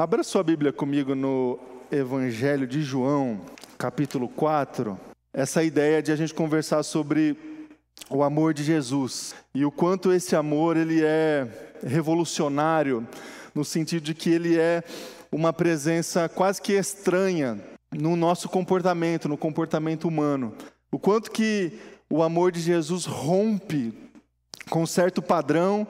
Abra 0.00 0.22
sua 0.22 0.42
Bíblia 0.42 0.72
comigo 0.72 1.14
no 1.14 1.58
Evangelho 1.92 2.66
de 2.66 2.80
João, 2.80 3.38
capítulo 3.76 4.30
4. 4.30 4.98
Essa 5.30 5.62
ideia 5.62 6.02
de 6.02 6.10
a 6.10 6.16
gente 6.16 6.32
conversar 6.32 6.82
sobre 6.84 7.36
o 8.08 8.22
amor 8.22 8.54
de 8.54 8.64
Jesus 8.64 9.34
e 9.54 9.62
o 9.62 9.70
quanto 9.70 10.10
esse 10.10 10.34
amor 10.34 10.78
ele 10.78 11.04
é 11.04 11.46
revolucionário 11.86 13.06
no 13.54 13.62
sentido 13.62 14.02
de 14.02 14.14
que 14.14 14.30
ele 14.30 14.58
é 14.58 14.82
uma 15.30 15.52
presença 15.52 16.30
quase 16.30 16.62
que 16.62 16.72
estranha 16.72 17.60
no 17.92 18.16
nosso 18.16 18.48
comportamento, 18.48 19.28
no 19.28 19.36
comportamento 19.36 20.08
humano. 20.08 20.54
O 20.90 20.98
quanto 20.98 21.30
que 21.30 21.78
o 22.08 22.22
amor 22.22 22.52
de 22.52 22.60
Jesus 22.60 23.04
rompe 23.04 23.92
com 24.70 24.86
certo 24.86 25.20
padrão 25.20 25.86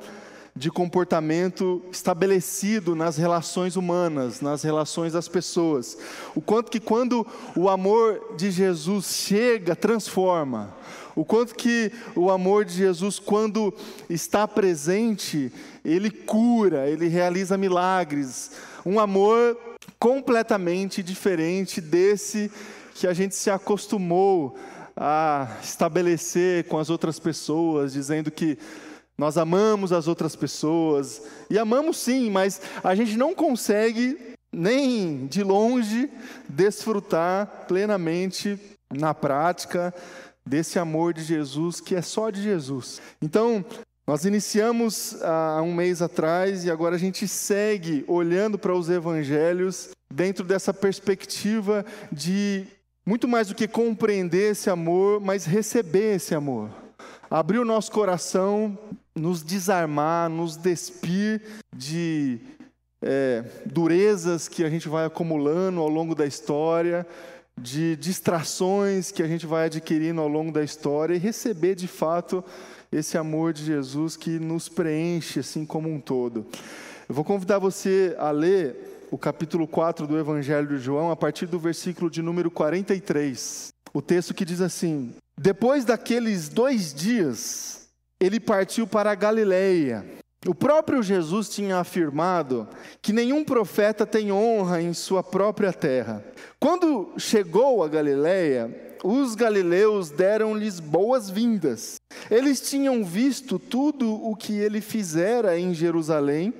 de 0.60 0.70
comportamento 0.70 1.82
estabelecido 1.90 2.94
nas 2.94 3.16
relações 3.16 3.76
humanas, 3.76 4.42
nas 4.42 4.62
relações 4.62 5.14
das 5.14 5.26
pessoas. 5.26 5.96
O 6.34 6.42
quanto 6.42 6.70
que 6.70 6.78
quando 6.78 7.26
o 7.56 7.66
amor 7.66 8.34
de 8.36 8.50
Jesus 8.50 9.06
chega, 9.06 9.74
transforma. 9.74 10.76
O 11.16 11.24
quanto 11.24 11.54
que 11.54 11.90
o 12.14 12.30
amor 12.30 12.66
de 12.66 12.74
Jesus, 12.74 13.18
quando 13.18 13.72
está 14.10 14.46
presente, 14.46 15.50
ele 15.82 16.10
cura, 16.10 16.90
ele 16.90 17.08
realiza 17.08 17.56
milagres. 17.56 18.50
Um 18.84 19.00
amor 19.00 19.56
completamente 19.98 21.02
diferente 21.02 21.80
desse 21.80 22.50
que 22.94 23.06
a 23.06 23.14
gente 23.14 23.34
se 23.34 23.50
acostumou 23.50 24.58
a 24.94 25.56
estabelecer 25.62 26.64
com 26.64 26.78
as 26.78 26.90
outras 26.90 27.18
pessoas, 27.18 27.94
dizendo 27.94 28.30
que 28.30 28.58
nós 29.20 29.36
amamos 29.36 29.92
as 29.92 30.08
outras 30.08 30.34
pessoas, 30.34 31.20
e 31.50 31.58
amamos 31.58 31.98
sim, 31.98 32.30
mas 32.30 32.58
a 32.82 32.94
gente 32.94 33.18
não 33.18 33.34
consegue 33.34 34.16
nem 34.50 35.26
de 35.26 35.42
longe 35.42 36.08
desfrutar 36.48 37.66
plenamente 37.68 38.58
na 38.90 39.12
prática 39.12 39.92
desse 40.48 40.78
amor 40.78 41.12
de 41.12 41.22
Jesus 41.22 41.82
que 41.82 41.94
é 41.94 42.00
só 42.00 42.30
de 42.30 42.42
Jesus. 42.42 42.98
Então, 43.20 43.62
nós 44.06 44.24
iniciamos 44.24 45.22
há 45.22 45.60
um 45.60 45.74
mês 45.74 46.00
atrás 46.00 46.64
e 46.64 46.70
agora 46.70 46.96
a 46.96 46.98
gente 46.98 47.28
segue 47.28 48.02
olhando 48.08 48.58
para 48.58 48.74
os 48.74 48.88
evangelhos 48.88 49.90
dentro 50.10 50.46
dessa 50.46 50.72
perspectiva 50.72 51.84
de 52.10 52.66
muito 53.06 53.28
mais 53.28 53.48
do 53.48 53.54
que 53.54 53.68
compreender 53.68 54.52
esse 54.52 54.70
amor, 54.70 55.20
mas 55.20 55.44
receber 55.44 56.16
esse 56.16 56.34
amor 56.34 56.70
abrir 57.30 57.58
o 57.58 57.64
nosso 57.64 57.92
coração, 57.92 58.76
nos 59.14 59.42
desarmar, 59.42 60.28
nos 60.28 60.56
despir 60.56 61.42
de 61.74 62.38
é, 63.02 63.44
durezas 63.66 64.48
que 64.48 64.64
a 64.64 64.70
gente 64.70 64.88
vai 64.88 65.04
acumulando 65.04 65.80
ao 65.80 65.88
longo 65.88 66.14
da 66.14 66.26
história, 66.26 67.06
de 67.58 67.96
distrações 67.96 69.10
que 69.10 69.22
a 69.22 69.26
gente 69.26 69.46
vai 69.46 69.66
adquirindo 69.66 70.20
ao 70.20 70.28
longo 70.28 70.52
da 70.52 70.62
história 70.62 71.14
e 71.14 71.18
receber 71.18 71.74
de 71.74 71.88
fato 71.88 72.44
esse 72.90 73.18
amor 73.18 73.52
de 73.52 73.64
Jesus 73.64 74.16
que 74.16 74.38
nos 74.38 74.68
preenche 74.68 75.40
assim 75.40 75.64
como 75.64 75.88
um 75.88 76.00
todo. 76.00 76.46
Eu 77.08 77.14
vou 77.14 77.24
convidar 77.24 77.58
você 77.58 78.14
a 78.18 78.30
ler 78.30 79.06
o 79.10 79.18
capítulo 79.18 79.66
4 79.66 80.06
do 80.06 80.18
Evangelho 80.18 80.68
de 80.68 80.78
João, 80.78 81.10
a 81.10 81.16
partir 81.16 81.46
do 81.46 81.58
versículo 81.58 82.08
de 82.08 82.22
número 82.22 82.50
43. 82.50 83.70
O 83.92 84.00
texto 84.00 84.32
que 84.32 84.44
diz 84.44 84.60
assim: 84.60 85.12
depois 85.38 85.84
daqueles 85.84 86.48
dois 86.48 86.94
dias, 86.94 87.79
ele 88.20 88.38
partiu 88.38 88.86
para 88.86 89.10
a 89.10 89.14
Galileia. 89.14 90.04
O 90.46 90.54
próprio 90.54 91.02
Jesus 91.02 91.48
tinha 91.48 91.78
afirmado 91.78 92.68
que 93.02 93.12
nenhum 93.12 93.44
profeta 93.44 94.06
tem 94.06 94.30
honra 94.30 94.80
em 94.80 94.94
sua 94.94 95.22
própria 95.22 95.72
terra. 95.72 96.24
Quando 96.58 97.12
chegou 97.18 97.82
a 97.82 97.88
Galileia, 97.88 98.96
os 99.02 99.34
galileus 99.34 100.10
deram-lhes 100.10 100.78
boas-vindas. 100.80 101.96
Eles 102.30 102.60
tinham 102.60 103.04
visto 103.04 103.58
tudo 103.58 104.12
o 104.12 104.36
que 104.36 104.52
ele 104.52 104.80
fizera 104.80 105.58
em 105.58 105.72
Jerusalém 105.72 106.52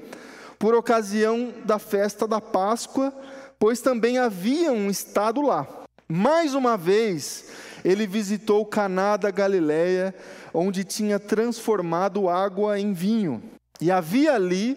por 0.59 0.75
ocasião 0.75 1.53
da 1.65 1.79
festa 1.79 2.27
da 2.27 2.41
Páscoa, 2.41 3.13
pois 3.59 3.81
também 3.81 4.19
haviam 4.19 4.91
estado 4.91 5.41
lá. 5.41 5.67
Mais 6.07 6.55
uma 6.55 6.77
vez, 6.77 7.47
ele 7.85 8.07
visitou 8.07 8.67
Caná 8.67 9.17
da 9.17 9.31
Galileia, 9.31 10.15
onde 10.53 10.85
tinha 10.85 11.19
transformado 11.19 12.29
água 12.29 12.79
em 12.79 12.93
vinho. 12.93 13.43
E 13.81 13.91
havia 13.91 14.35
ali 14.35 14.77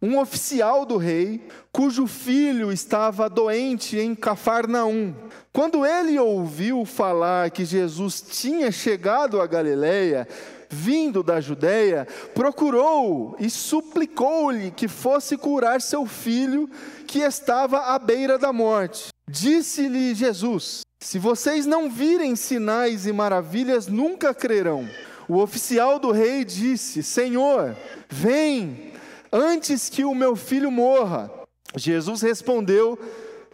um 0.00 0.18
oficial 0.18 0.86
do 0.86 0.96
rei, 0.96 1.48
cujo 1.72 2.06
filho 2.06 2.70
estava 2.70 3.28
doente 3.28 3.98
em 3.98 4.14
Cafarnaum. 4.14 5.14
Quando 5.52 5.84
ele 5.84 6.18
ouviu 6.18 6.84
falar 6.84 7.50
que 7.50 7.64
Jesus 7.64 8.20
tinha 8.20 8.70
chegado 8.70 9.40
a 9.40 9.46
Galileia, 9.46 10.28
vindo 10.70 11.22
da 11.22 11.40
Judéia, 11.40 12.06
procurou 12.32 13.34
e 13.40 13.50
suplicou-lhe 13.50 14.70
que 14.70 14.86
fosse 14.86 15.36
curar 15.36 15.80
seu 15.80 16.06
filho, 16.06 16.70
que 17.06 17.20
estava 17.20 17.94
à 17.94 17.98
beira 17.98 18.38
da 18.38 18.52
morte. 18.52 19.08
Disse-lhe 19.28 20.14
Jesus: 20.14 20.82
se 21.00 21.18
vocês 21.18 21.64
não 21.64 21.88
virem 21.88 22.34
sinais 22.34 23.06
e 23.06 23.12
maravilhas, 23.12 23.86
nunca 23.86 24.34
crerão. 24.34 24.88
O 25.28 25.36
oficial 25.36 25.98
do 25.98 26.10
rei 26.10 26.44
disse: 26.44 27.02
Senhor, 27.02 27.76
vem 28.08 28.92
antes 29.32 29.88
que 29.88 30.04
o 30.04 30.14
meu 30.14 30.34
filho 30.34 30.70
morra. 30.70 31.30
Jesus 31.76 32.20
respondeu: 32.20 32.98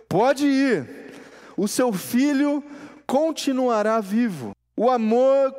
Pode 0.08 0.46
ir, 0.46 1.12
o 1.56 1.68
seu 1.68 1.92
filho 1.92 2.64
continuará 3.06 4.00
vivo. 4.00 4.52
O 4.74 4.88
amor, 4.88 5.54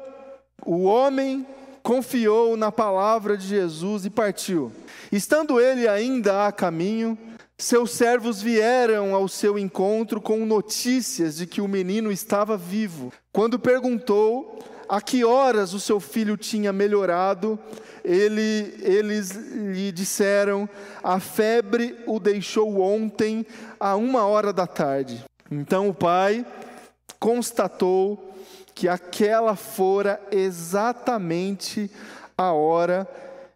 o 0.65 0.83
homem 0.85 1.45
confiou 1.83 2.57
na 2.57 2.71
palavra 2.71 3.37
de 3.37 3.45
Jesus 3.45 4.05
e 4.05 4.09
partiu. 4.09 4.71
Estando 5.11 5.61
ele 5.61 5.87
ainda 5.87 6.47
a 6.47 6.51
caminho, 6.51 7.15
seus 7.57 7.91
servos 7.91 8.41
vieram 8.41 9.15
ao 9.15 9.27
seu 9.27 9.57
encontro 9.57 10.19
com 10.19 10.45
notícias 10.45 11.37
de 11.37 11.47
que 11.47 11.61
o 11.61 11.67
menino 11.67 12.11
estava 12.11 12.57
vivo. 12.57 13.13
Quando 13.31 13.57
perguntou 13.57 14.59
a 14.89 15.01
que 15.01 15.23
horas 15.23 15.73
o 15.73 15.79
seu 15.79 15.99
filho 15.99 16.35
tinha 16.35 16.73
melhorado, 16.73 17.57
ele, 18.03 18.75
eles 18.81 19.31
lhe 19.31 19.91
disseram: 19.91 20.67
a 21.03 21.19
febre 21.19 21.97
o 22.05 22.19
deixou 22.19 22.81
ontem, 22.81 23.45
a 23.79 23.95
uma 23.95 24.25
hora 24.25 24.51
da 24.51 24.67
tarde. 24.67 25.23
Então 25.49 25.87
o 25.87 25.93
pai 25.93 26.45
constatou 27.19 28.33
que 28.73 28.89
aquela 28.89 29.55
fora 29.55 30.21
exatamente 30.29 31.89
a 32.37 32.51
hora 32.51 33.07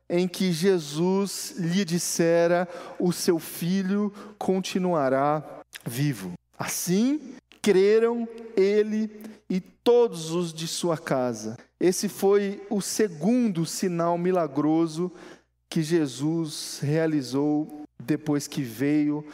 em 0.09 0.27
que 0.27 0.51
Jesus 0.51 1.55
lhe 1.57 1.85
dissera: 1.85 2.67
O 2.97 3.11
seu 3.11 3.37
filho 3.39 4.11
continuará 4.37 5.43
vivo. 5.85 6.33
Assim, 6.57 7.35
creram 7.61 8.27
ele 8.55 9.09
e 9.49 9.59
todos 9.59 10.31
os 10.31 10.53
de 10.53 10.67
sua 10.67 10.97
casa. 10.97 11.57
Esse 11.79 12.09
foi 12.09 12.61
o 12.69 12.81
segundo 12.81 13.65
sinal 13.65 14.17
milagroso 14.17 15.11
que 15.69 15.81
Jesus 15.81 16.79
realizou 16.81 17.83
depois 18.03 18.47
que 18.47 18.61
veio 18.61 19.25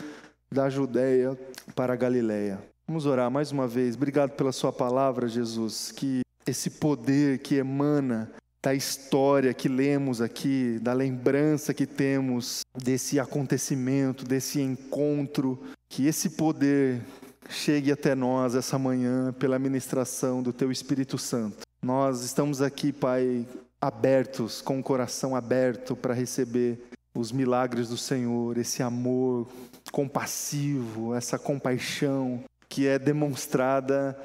da 0.52 0.69
Judéia 0.69 1.38
para 1.75 1.94
a 1.94 1.97
Galiléia. 1.97 2.62
Vamos 2.88 3.06
orar 3.06 3.31
mais 3.31 3.52
uma 3.52 3.68
vez. 3.68 3.96
Obrigado 3.96 4.31
pela 4.31 4.52
sua 4.52 4.72
palavra, 4.72 5.28
Jesus, 5.28 5.91
que 5.91 6.22
esse 6.46 6.69
poder 6.69 7.40
que 7.40 7.56
emana 7.56 8.31
da 8.66 8.74
história 8.74 9.53
que 9.53 9.70
lemos 9.70 10.22
aqui, 10.22 10.80
da 10.81 10.92
lembrança 10.92 11.72
que 11.72 11.86
temos 11.86 12.62
desse 12.76 13.20
acontecimento, 13.20 14.26
desse 14.26 14.59
encontro, 14.59 15.62
que 15.88 16.08
esse 16.08 16.32
poder 16.32 17.00
chegue 17.47 17.91
até 17.91 18.16
nós 18.16 18.56
essa 18.56 18.79
manhã 18.79 19.32
pela 19.34 19.59
ministração 19.59 20.41
do 20.41 20.52
Teu 20.52 20.72
Espírito 20.72 21.16
Santo. 21.16 21.59
Nós 21.79 22.23
estamos 22.23 22.59
aqui, 22.59 22.91
Pai, 22.91 23.46
abertos, 23.79 24.64
com 24.64 24.79
o 24.79 24.84
coração 24.84 25.35
aberto 25.35 25.96
para 25.96 26.16
receber 26.16 26.79
os 27.14 27.32
milagres 27.32 27.90
do 27.90 27.97
Senhor, 27.97 28.58
esse 28.58 28.82
amor 28.82 29.47
compassivo, 29.91 31.14
essa 31.14 31.38
compaixão 31.38 32.44
que 32.67 32.88
é 32.88 32.97
demonstrada 32.97 34.17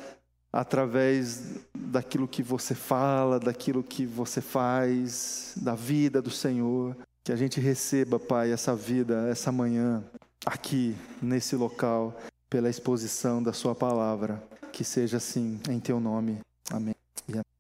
através 0.52 1.60
daquilo 1.74 2.26
que 2.26 2.42
você 2.42 2.74
fala, 2.74 3.38
daquilo 3.38 3.82
que 3.82 4.04
você 4.04 4.40
faz, 4.40 5.54
da 5.56 5.74
vida 5.74 6.20
do 6.20 6.30
Senhor. 6.30 6.96
Que 7.24 7.32
a 7.32 7.36
gente 7.36 7.60
receba, 7.60 8.18
Pai, 8.18 8.50
essa 8.52 8.74
vida, 8.74 9.28
essa 9.28 9.52
manhã, 9.52 10.02
aqui, 10.44 10.96
nesse 11.22 11.54
local, 11.54 12.18
pela 12.48 12.70
exposição 12.70 13.42
da 13.42 13.52
Sua 13.52 13.74
palavra. 13.74 14.42
Que 14.72 14.84
seja 14.84 15.18
assim, 15.18 15.60
em 15.68 15.78
Teu 15.78 16.00
nome. 16.00 16.38
Amém. 16.70 16.94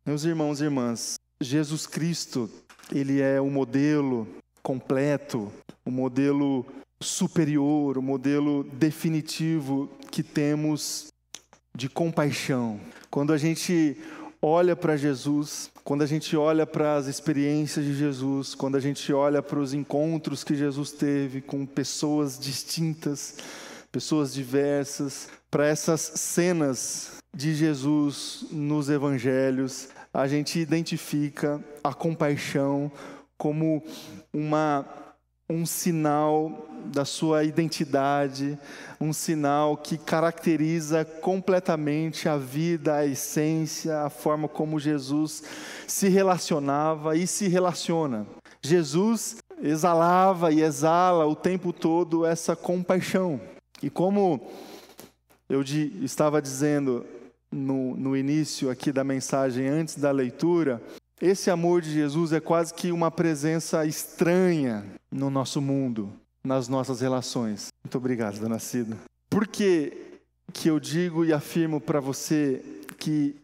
Meus 0.04 0.24
irmãos 0.24 0.60
e 0.60 0.64
irmãs, 0.64 1.14
Jesus 1.40 1.86
Cristo, 1.86 2.50
Ele 2.90 3.20
é 3.20 3.40
o 3.40 3.50
modelo 3.50 4.26
completo, 4.62 5.52
o 5.84 5.90
modelo 5.90 6.66
superior, 7.02 7.96
o 7.96 8.02
modelo 8.02 8.64
definitivo 8.64 9.88
que 10.10 10.22
temos 10.22 11.08
de 11.74 11.88
compaixão. 11.88 12.80
Quando 13.10 13.32
a 13.32 13.38
gente 13.38 13.96
olha 14.42 14.74
para 14.74 14.96
Jesus, 14.96 15.70
quando 15.84 16.02
a 16.02 16.06
gente 16.06 16.36
olha 16.36 16.66
para 16.66 16.96
as 16.96 17.06
experiências 17.06 17.84
de 17.84 17.94
Jesus, 17.94 18.54
quando 18.54 18.76
a 18.76 18.80
gente 18.80 19.12
olha 19.12 19.42
para 19.42 19.58
os 19.58 19.74
encontros 19.74 20.44
que 20.44 20.54
Jesus 20.54 20.92
teve 20.92 21.40
com 21.40 21.66
pessoas 21.66 22.38
distintas, 22.38 23.36
pessoas 23.90 24.32
diversas, 24.32 25.28
para 25.50 25.66
essas 25.66 26.00
cenas 26.00 27.12
de 27.34 27.54
Jesus 27.54 28.44
nos 28.50 28.88
evangelhos, 28.88 29.88
a 30.12 30.26
gente 30.26 30.58
identifica 30.58 31.62
a 31.82 31.92
compaixão 31.92 32.90
como 33.36 33.82
uma 34.32 34.86
um 35.50 35.66
sinal 35.66 36.68
da 36.86 37.04
sua 37.04 37.42
identidade, 37.42 38.56
um 39.00 39.12
sinal 39.12 39.76
que 39.76 39.98
caracteriza 39.98 41.04
completamente 41.04 42.28
a 42.28 42.36
vida, 42.36 42.94
a 42.94 43.06
essência, 43.06 44.02
a 44.02 44.08
forma 44.10 44.46
como 44.46 44.78
Jesus 44.78 45.42
se 45.88 46.08
relacionava 46.08 47.16
e 47.16 47.26
se 47.26 47.48
relaciona. 47.48 48.26
Jesus 48.62 49.38
exalava 49.60 50.52
e 50.52 50.62
exala 50.62 51.26
o 51.26 51.34
tempo 51.34 51.72
todo 51.72 52.24
essa 52.24 52.54
compaixão. 52.54 53.40
E 53.82 53.90
como 53.90 54.40
eu 55.48 55.62
estava 55.62 56.40
dizendo 56.40 57.04
no, 57.50 57.96
no 57.96 58.16
início 58.16 58.70
aqui 58.70 58.92
da 58.92 59.02
mensagem, 59.02 59.66
antes 59.66 59.96
da 59.96 60.12
leitura, 60.12 60.80
esse 61.20 61.50
amor 61.50 61.82
de 61.82 61.92
Jesus 61.92 62.32
é 62.32 62.40
quase 62.40 62.72
que 62.72 62.92
uma 62.92 63.10
presença 63.10 63.84
estranha 63.84 64.99
no 65.10 65.30
nosso 65.30 65.60
mundo, 65.60 66.12
nas 66.42 66.68
nossas 66.68 67.00
relações. 67.00 67.68
Muito 67.84 67.98
obrigado, 67.98 68.38
dona 68.38 68.58
Cida. 68.58 68.96
Por 69.28 69.46
que, 69.46 70.20
que 70.52 70.68
eu 70.68 70.78
digo 70.80 71.24
e 71.24 71.32
afirmo 71.32 71.80
para 71.80 72.00
você 72.00 72.62
que 72.98 73.36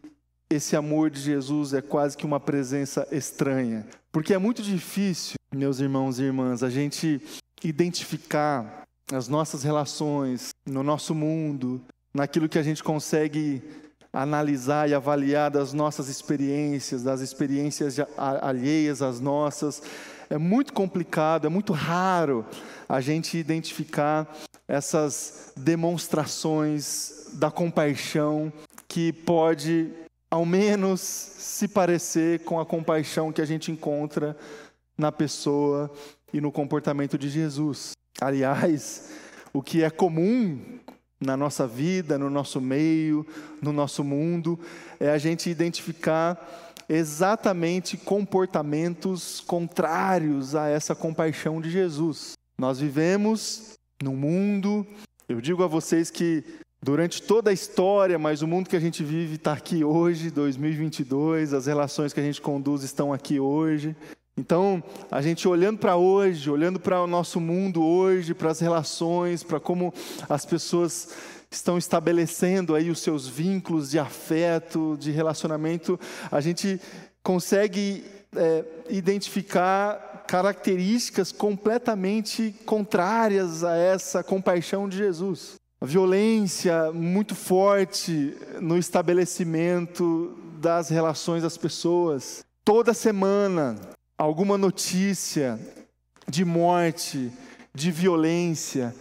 esse 0.49 0.75
amor 0.75 1.09
de 1.09 1.19
Jesus 1.19 1.73
é 1.73 1.81
quase 1.81 2.15
que 2.15 2.25
uma 2.25 2.39
presença 2.39 3.07
estranha? 3.11 3.85
Porque 4.11 4.33
é 4.33 4.37
muito 4.37 4.61
difícil, 4.61 5.35
meus 5.53 5.79
irmãos 5.79 6.19
e 6.19 6.23
irmãs, 6.23 6.63
a 6.63 6.69
gente 6.69 7.21
identificar 7.63 8.83
as 9.11 9.27
nossas 9.27 9.63
relações 9.63 10.49
no 10.65 10.83
nosso 10.83 11.15
mundo, 11.15 11.81
naquilo 12.13 12.49
que 12.49 12.59
a 12.59 12.63
gente 12.63 12.83
consegue 12.83 13.61
analisar 14.11 14.89
e 14.89 14.93
avaliar 14.93 15.51
das 15.51 15.73
nossas 15.73 16.09
experiências, 16.09 17.03
das 17.03 17.21
experiências 17.21 17.97
alheias 18.17 19.01
às 19.01 19.19
nossas. 19.19 19.81
É 20.29 20.37
muito 20.37 20.73
complicado, 20.73 21.47
é 21.47 21.49
muito 21.49 21.71
raro 21.71 22.45
a 22.87 22.99
gente 22.99 23.37
identificar 23.37 24.27
essas 24.67 25.53
demonstrações 25.55 27.29
da 27.33 27.49
compaixão 27.49 28.51
que 28.87 29.13
pode, 29.13 29.89
ao 30.29 30.45
menos, 30.45 30.99
se 30.99 31.67
parecer 31.67 32.39
com 32.43 32.59
a 32.59 32.65
compaixão 32.65 33.31
que 33.31 33.41
a 33.41 33.45
gente 33.45 33.71
encontra 33.71 34.35
na 34.97 35.11
pessoa 35.11 35.89
e 36.33 36.41
no 36.41 36.51
comportamento 36.51 37.17
de 37.17 37.29
Jesus. 37.29 37.91
Aliás, 38.19 39.11
o 39.53 39.61
que 39.61 39.83
é 39.83 39.89
comum 39.89 40.59
na 41.19 41.37
nossa 41.37 41.65
vida, 41.65 42.17
no 42.17 42.29
nosso 42.29 42.59
meio, 42.59 43.25
no 43.61 43.71
nosso 43.71 44.03
mundo, 44.03 44.59
é 44.99 45.09
a 45.09 45.17
gente 45.17 45.49
identificar 45.49 46.66
exatamente 46.89 47.97
comportamentos 47.97 49.39
contrários 49.41 50.55
a 50.55 50.67
essa 50.67 50.95
compaixão 50.95 51.59
de 51.59 51.69
Jesus. 51.69 52.33
Nós 52.57 52.79
vivemos 52.79 53.73
num 54.01 54.15
mundo, 54.15 54.85
eu 55.27 55.41
digo 55.41 55.63
a 55.63 55.67
vocês 55.67 56.09
que 56.09 56.43
durante 56.81 57.21
toda 57.21 57.49
a 57.49 57.53
história, 57.53 58.17
mas 58.17 58.41
o 58.41 58.47
mundo 58.47 58.69
que 58.69 58.75
a 58.75 58.79
gente 58.79 59.03
vive 59.03 59.35
está 59.35 59.53
aqui 59.53 59.83
hoje, 59.83 60.31
2022, 60.31 61.53
as 61.53 61.65
relações 61.65 62.13
que 62.13 62.19
a 62.19 62.23
gente 62.23 62.41
conduz 62.41 62.83
estão 62.83 63.11
aqui 63.11 63.39
hoje. 63.39 63.95
Então, 64.37 64.83
a 65.09 65.19
gente 65.19 65.47
olhando 65.47 65.79
para 65.79 65.95
hoje, 65.95 66.49
olhando 66.49 66.79
para 66.79 67.01
o 67.01 67.07
nosso 67.07 67.39
mundo 67.39 67.83
hoje, 67.83 68.35
para 68.35 68.51
as 68.51 68.59
relações, 68.59 69.43
para 69.43 69.59
como 69.59 69.91
as 70.29 70.45
pessoas 70.45 71.09
estão 71.49 71.77
estabelecendo 71.77 72.75
aí 72.75 72.91
os 72.91 72.99
seus 72.99 73.27
vínculos 73.27 73.89
de 73.89 73.97
afeto, 73.97 74.95
de 74.99 75.09
relacionamento, 75.11 75.99
a 76.31 76.39
gente 76.39 76.79
consegue 77.23 78.05
é, 78.35 78.63
identificar 78.89 80.25
características 80.27 81.31
completamente 81.31 82.53
contrárias 82.65 83.63
a 83.63 83.75
essa 83.75 84.23
compaixão 84.23 84.87
de 84.87 84.97
Jesus. 84.97 85.55
A 85.79 85.85
violência 85.85 86.91
muito 86.91 87.33
forte 87.33 88.35
no 88.59 88.77
estabelecimento 88.77 90.37
das 90.59 90.89
relações 90.89 91.43
das 91.43 91.57
pessoas. 91.57 92.43
Toda 92.65 92.93
semana, 92.93 93.77
alguma 94.17 94.57
notícia 94.57 95.59
de 96.27 96.43
morte, 96.43 97.31
de 97.73 97.91
violência, 97.91 98.95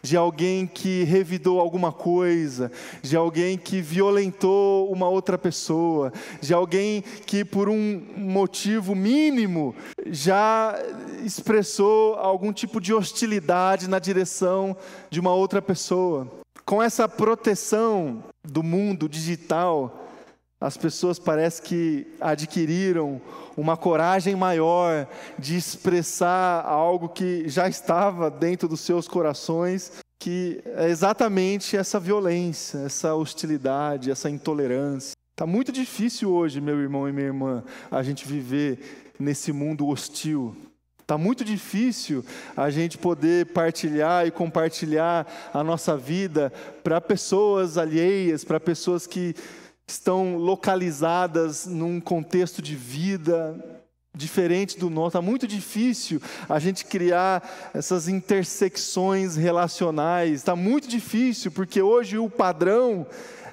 de 0.00 0.16
alguém 0.16 0.66
que 0.66 1.04
revidou 1.04 1.60
alguma 1.60 1.92
coisa, 1.92 2.72
de 3.02 3.14
alguém 3.14 3.58
que 3.58 3.80
violentou 3.80 4.90
uma 4.90 5.08
outra 5.08 5.36
pessoa, 5.36 6.10
de 6.40 6.54
alguém 6.54 7.02
que 7.26 7.44
por 7.44 7.68
um 7.68 8.02
motivo 8.16 8.94
mínimo 8.94 9.74
já 10.06 10.74
expressou 11.22 12.14
algum 12.14 12.52
tipo 12.52 12.80
de 12.80 12.94
hostilidade 12.94 13.88
na 13.88 13.98
direção 13.98 14.76
de 15.10 15.20
uma 15.20 15.34
outra 15.34 15.60
pessoa. 15.60 16.26
Com 16.64 16.82
essa 16.82 17.06
proteção 17.06 18.24
do 18.42 18.62
mundo 18.62 19.08
digital, 19.08 20.01
as 20.62 20.76
pessoas 20.76 21.18
parece 21.18 21.60
que 21.60 22.06
adquiriram 22.20 23.20
uma 23.56 23.76
coragem 23.76 24.36
maior 24.36 25.08
de 25.36 25.56
expressar 25.56 26.64
algo 26.64 27.08
que 27.08 27.48
já 27.48 27.68
estava 27.68 28.30
dentro 28.30 28.68
dos 28.68 28.80
seus 28.80 29.08
corações, 29.08 29.90
que 30.20 30.62
é 30.76 30.88
exatamente 30.88 31.76
essa 31.76 31.98
violência, 31.98 32.78
essa 32.78 33.12
hostilidade, 33.12 34.08
essa 34.08 34.30
intolerância. 34.30 35.16
Está 35.32 35.44
muito 35.44 35.72
difícil 35.72 36.30
hoje, 36.30 36.60
meu 36.60 36.78
irmão 36.78 37.08
e 37.08 37.12
minha 37.12 37.26
irmã, 37.26 37.64
a 37.90 38.00
gente 38.04 38.24
viver 38.24 39.12
nesse 39.18 39.52
mundo 39.52 39.88
hostil. 39.88 40.54
Está 41.00 41.18
muito 41.18 41.44
difícil 41.44 42.24
a 42.56 42.70
gente 42.70 42.96
poder 42.96 43.46
partilhar 43.46 44.28
e 44.28 44.30
compartilhar 44.30 45.26
a 45.52 45.64
nossa 45.64 45.96
vida 45.96 46.52
para 46.84 47.00
pessoas 47.00 47.76
alheias, 47.76 48.44
para 48.44 48.60
pessoas 48.60 49.08
que 49.08 49.34
estão 49.88 50.36
localizadas 50.36 51.66
num 51.66 52.00
contexto 52.00 52.62
de 52.62 52.74
vida 52.74 53.82
diferente 54.14 54.78
do 54.78 54.90
nosso. 54.90 55.08
Está 55.08 55.22
muito 55.22 55.46
difícil 55.46 56.20
a 56.48 56.58
gente 56.58 56.84
criar 56.84 57.70
essas 57.74 58.08
intersecções 58.08 59.36
relacionais. 59.36 60.32
Está 60.32 60.54
muito 60.54 60.86
difícil, 60.88 61.50
porque 61.50 61.80
hoje 61.80 62.18
o 62.18 62.28
padrão 62.28 63.06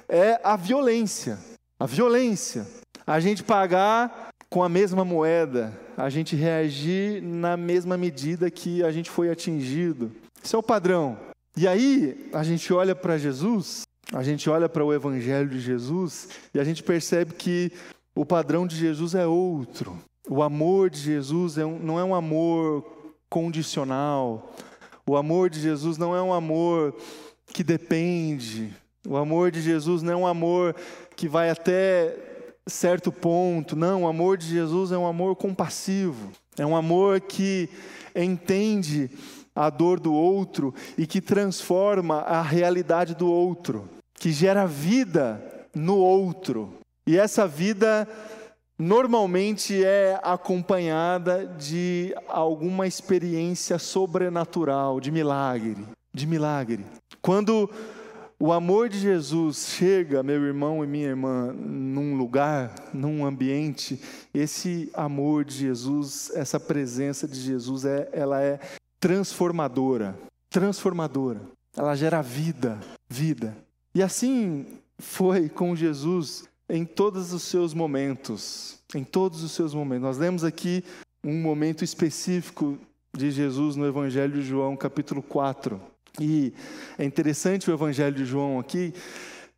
é 0.08 0.40
a 0.44 0.56
violência. 0.56 1.38
A 1.78 1.86
violência. 1.86 2.66
A 3.06 3.20
gente 3.20 3.42
pagar 3.42 4.28
com 4.48 4.62
a 4.62 4.68
mesma 4.68 5.04
moeda, 5.04 5.72
a 5.96 6.10
gente 6.10 6.34
reagir 6.36 7.22
na 7.22 7.56
mesma 7.56 7.96
medida 7.96 8.50
que 8.50 8.82
a 8.82 8.90
gente 8.90 9.08
foi 9.08 9.30
atingido. 9.30 10.12
Isso 10.42 10.56
é 10.56 10.58
o 10.58 10.62
padrão. 10.62 11.16
E 11.56 11.66
aí, 11.66 12.28
a 12.32 12.42
gente 12.42 12.72
olha 12.72 12.94
para 12.94 13.18
Jesus 13.18 13.82
a 14.12 14.22
gente 14.24 14.50
olha 14.50 14.68
para 14.68 14.84
o 14.84 14.92
Evangelho 14.92 15.48
de 15.48 15.60
Jesus 15.60 16.28
e 16.52 16.58
a 16.58 16.64
gente 16.64 16.82
percebe 16.82 17.34
que 17.34 17.72
o 18.14 18.26
padrão 18.26 18.66
de 18.66 18.76
Jesus 18.76 19.14
é 19.14 19.24
outro. 19.24 19.96
O 20.28 20.42
amor 20.42 20.90
de 20.90 20.98
Jesus 20.98 21.56
é 21.58 21.64
um, 21.64 21.78
não 21.78 21.98
é 21.98 22.02
um 22.02 22.14
amor 22.14 22.84
condicional. 23.28 24.52
O 25.06 25.16
amor 25.16 25.48
de 25.48 25.60
Jesus 25.60 25.96
não 25.96 26.14
é 26.14 26.20
um 26.20 26.32
amor 26.32 26.94
que 27.46 27.62
depende. 27.62 28.74
O 29.08 29.16
amor 29.16 29.52
de 29.52 29.62
Jesus 29.62 30.02
não 30.02 30.12
é 30.12 30.16
um 30.16 30.26
amor 30.26 30.74
que 31.14 31.28
vai 31.28 31.48
até 31.48 32.16
certo 32.66 33.12
ponto. 33.12 33.76
Não, 33.76 34.02
o 34.02 34.08
amor 34.08 34.36
de 34.36 34.48
Jesus 34.48 34.90
é 34.90 34.98
um 34.98 35.06
amor 35.06 35.36
compassivo. 35.36 36.32
É 36.58 36.66
um 36.66 36.74
amor 36.74 37.20
que 37.20 37.68
entende 38.14 39.08
a 39.54 39.70
dor 39.70 40.00
do 40.00 40.12
outro 40.12 40.74
e 40.98 41.06
que 41.06 41.20
transforma 41.20 42.22
a 42.22 42.42
realidade 42.42 43.14
do 43.14 43.30
outro 43.30 43.88
que 44.20 44.30
gera 44.32 44.66
vida 44.66 45.42
no 45.74 45.96
outro. 45.96 46.74
E 47.06 47.16
essa 47.16 47.48
vida 47.48 48.06
normalmente 48.78 49.82
é 49.82 50.20
acompanhada 50.22 51.46
de 51.46 52.14
alguma 52.28 52.86
experiência 52.86 53.78
sobrenatural, 53.78 55.00
de 55.00 55.10
milagre, 55.10 55.86
de 56.12 56.26
milagre. 56.26 56.84
Quando 57.22 57.70
o 58.38 58.52
amor 58.52 58.90
de 58.90 58.98
Jesus 58.98 59.74
chega, 59.76 60.22
meu 60.22 60.44
irmão 60.44 60.84
e 60.84 60.86
minha 60.86 61.08
irmã, 61.08 61.50
num 61.54 62.14
lugar, 62.14 62.74
num 62.92 63.24
ambiente, 63.24 63.98
esse 64.34 64.90
amor 64.92 65.46
de 65.46 65.54
Jesus, 65.54 66.30
essa 66.34 66.60
presença 66.60 67.26
de 67.26 67.40
Jesus, 67.40 67.86
é, 67.86 68.08
ela 68.12 68.42
é 68.42 68.60
transformadora. 69.00 70.14
transformadora. 70.50 71.40
Ela 71.74 71.94
gera 71.96 72.20
vida, 72.20 72.78
vida. 73.08 73.56
E 73.94 74.02
assim 74.02 74.66
foi 74.98 75.48
com 75.48 75.74
Jesus 75.74 76.44
em 76.68 76.84
todos 76.84 77.32
os 77.32 77.42
seus 77.42 77.74
momentos, 77.74 78.78
em 78.94 79.02
todos 79.02 79.42
os 79.42 79.50
seus 79.50 79.74
momentos. 79.74 80.02
Nós 80.04 80.18
lemos 80.18 80.44
aqui 80.44 80.84
um 81.24 81.40
momento 81.40 81.82
específico 81.82 82.78
de 83.12 83.30
Jesus 83.30 83.74
no 83.74 83.86
Evangelho 83.86 84.34
de 84.34 84.42
João, 84.42 84.76
capítulo 84.76 85.20
4. 85.20 85.80
E 86.20 86.52
é 86.96 87.04
interessante 87.04 87.68
o 87.68 87.74
Evangelho 87.74 88.14
de 88.14 88.24
João 88.24 88.60
aqui, 88.60 88.94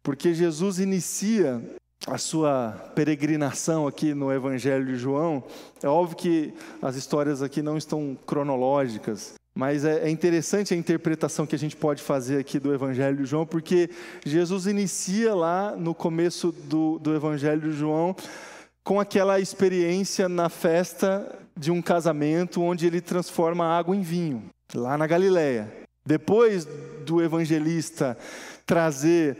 porque 0.03 0.33
Jesus 0.33 0.79
inicia 0.79 1.62
a 2.07 2.17
sua 2.19 2.73
peregrinação 2.95 3.87
aqui 3.87 4.15
no 4.15 4.33
Evangelho 4.33 4.87
de 4.87 4.97
João. 4.97 5.45
É 5.83 5.89
óbvio 5.89 6.17
que 6.17 6.55
as 6.81 6.97
histórias 6.97 7.43
aqui 7.43 7.61
não 7.61 7.77
estão 7.77 8.17
cronológicas, 8.27 9.35
mas 9.55 9.85
é, 9.85 10.05
é 10.05 10.11
interessante 10.11 10.73
a 10.73 10.77
interpretação 10.77 11.47
que 11.47 11.55
a 11.55 11.59
gente 11.59 11.77
pode 11.77 12.03
fazer 12.03 12.39
aqui 12.39 12.59
do 12.59 12.73
Evangelho 12.73 13.17
de 13.17 13.25
João, 13.25 13.45
porque 13.45 13.91
Jesus 14.25 14.67
inicia 14.67 15.35
lá 15.35 15.77
no 15.77 15.95
começo 15.95 16.53
do, 16.53 16.99
do 16.99 17.15
Evangelho 17.15 17.61
de 17.71 17.77
João 17.77 18.17
com 18.83 18.99
aquela 18.99 19.39
experiência 19.39 20.29
na 20.29 20.49
festa 20.49 21.39
de 21.57 21.71
um 21.71 21.83
casamento 21.83 22.63
onde 22.63 22.87
ele 22.87 23.01
transforma 23.01 23.65
água 23.65 23.95
em 23.95 24.01
vinho, 24.01 24.45
lá 24.75 24.97
na 24.97 25.07
Galileia. 25.07 25.71
Depois 26.05 26.67
do 27.07 27.23
evangelista 27.23 28.19
trazer 28.67 29.39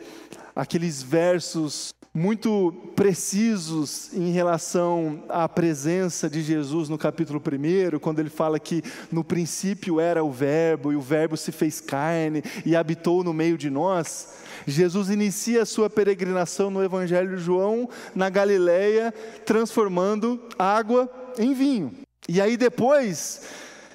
aqueles 0.55 1.03
versos 1.03 1.93
muito 2.15 2.75
precisos 2.95 4.13
em 4.13 4.33
relação 4.33 5.25
à 5.31 5.49
presença 5.49 6.29
de 6.29 6.43
Jesus 6.43 6.91
no 6.91 6.99
capítulo 6.99 7.41
1, 7.41 7.99
quando 8.01 8.19
ele 8.19 8.29
fala 8.29 8.61
que 8.61 8.83
no 9.11 9.25
princípio 9.25 9.99
era 9.99 10.23
o 10.23 10.31
Verbo, 10.31 10.93
e 10.93 10.97
o 10.97 11.01
Verbo 11.01 11.39
se 11.39 11.51
fez 11.51 11.81
carne 11.81 12.43
e 12.67 12.77
habitou 12.77 13.25
no 13.25 13.33
meio 13.33 13.57
de 13.57 13.71
nós. 13.71 14.35
Jesus 14.67 15.09
inicia 15.09 15.63
a 15.63 15.67
sua 15.67 15.89
peregrinação 15.89 16.71
no 16.71 16.85
Evangelho 16.85 17.35
de 17.35 17.43
João, 17.43 17.89
na 18.15 18.29
Galileia, 18.29 19.13
transformando 19.47 20.39
água 20.59 21.11
em 21.39 21.55
vinho. 21.55 21.93
E 22.29 22.43
aí 22.43 22.59
depois, 22.59 23.41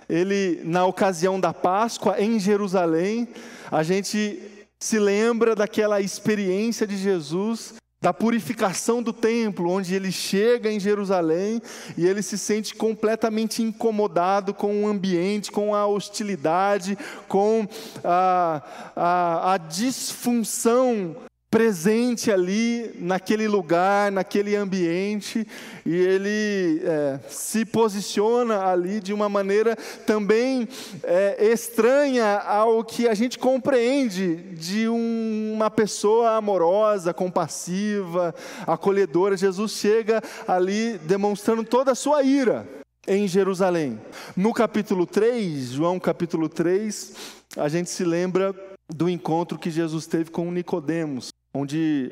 ele, 0.10 0.60
na 0.64 0.88
ocasião 0.88 1.40
da 1.40 1.54
Páscoa, 1.54 2.20
em 2.20 2.40
Jerusalém, 2.40 3.28
a 3.72 3.84
gente 3.84 4.42
se 4.80 4.98
lembra 4.98 5.56
daquela 5.56 6.02
experiência 6.02 6.88
de 6.88 6.98
Jesus 6.98 7.76
da 8.00 8.14
purificação 8.14 9.02
do 9.02 9.12
templo, 9.12 9.72
onde 9.72 9.96
ele 9.96 10.12
chega 10.12 10.72
em 10.72 10.80
Jerusalém 10.80 11.62
e 11.98 12.06
ele 12.06 12.22
se 12.22 12.38
sente 12.38 12.76
completamente 12.76 13.64
incomodado 13.64 14.54
com 14.54 14.84
o 14.84 14.88
ambiente, 14.88 15.52
com 15.52 15.74
a 15.74 15.88
hostilidade, 15.88 16.98
com 17.28 17.68
a, 18.04 18.62
a, 18.96 19.54
a 19.54 19.58
disfunção 19.58 21.16
presente 21.58 22.32
ali 22.32 22.92
naquele 23.00 23.48
lugar, 23.48 24.12
naquele 24.12 24.56
ambiente, 24.56 25.48
e 25.84 25.96
ele 25.96 26.84
é, 26.86 27.20
se 27.30 27.66
posiciona 27.66 28.68
ali 28.68 29.00
de 29.00 29.12
uma 29.12 29.28
maneira 29.28 29.76
também 30.06 30.68
é, 31.02 31.52
estranha 31.52 32.38
ao 32.42 32.84
que 32.84 33.08
a 33.08 33.16
gente 33.16 33.40
compreende 33.40 34.36
de 34.54 34.88
um, 34.88 35.54
uma 35.56 35.72
pessoa 35.72 36.36
amorosa, 36.36 37.12
compassiva, 37.12 38.36
acolhedora. 38.68 39.36
Jesus 39.36 39.72
chega 39.72 40.22
ali 40.48 41.00
demonstrando 41.00 41.64
toda 41.64 41.94
a 41.94 41.96
sua 41.96 42.22
ira 42.22 42.68
em 43.08 43.28
Jerusalém. 43.28 44.00
No 44.36 44.54
capítulo 44.54 45.08
3, 45.08 45.72
João 45.72 46.00
capítulo 46.00 46.50
3, 46.50 47.14
a 47.58 47.68
gente 47.68 47.90
se 47.90 48.04
lembra 48.04 48.54
do 48.88 49.10
encontro 49.10 49.58
que 49.58 49.72
Jesus 49.72 50.06
teve 50.06 50.30
com 50.30 50.52
Nicodemos 50.52 51.36
onde 51.58 52.12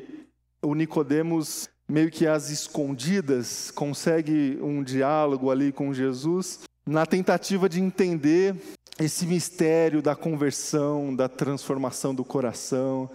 o 0.60 0.74
Nicodemos 0.74 1.68
meio 1.88 2.10
que 2.10 2.26
às 2.26 2.50
escondidas 2.50 3.70
consegue 3.70 4.58
um 4.60 4.82
diálogo 4.82 5.50
ali 5.50 5.70
com 5.70 5.94
Jesus, 5.94 6.60
na 6.84 7.06
tentativa 7.06 7.68
de 7.68 7.80
entender 7.80 8.56
esse 8.98 9.24
mistério 9.24 10.02
da 10.02 10.16
conversão, 10.16 11.14
da 11.14 11.28
transformação 11.28 12.12
do 12.12 12.24
coração, 12.24 13.08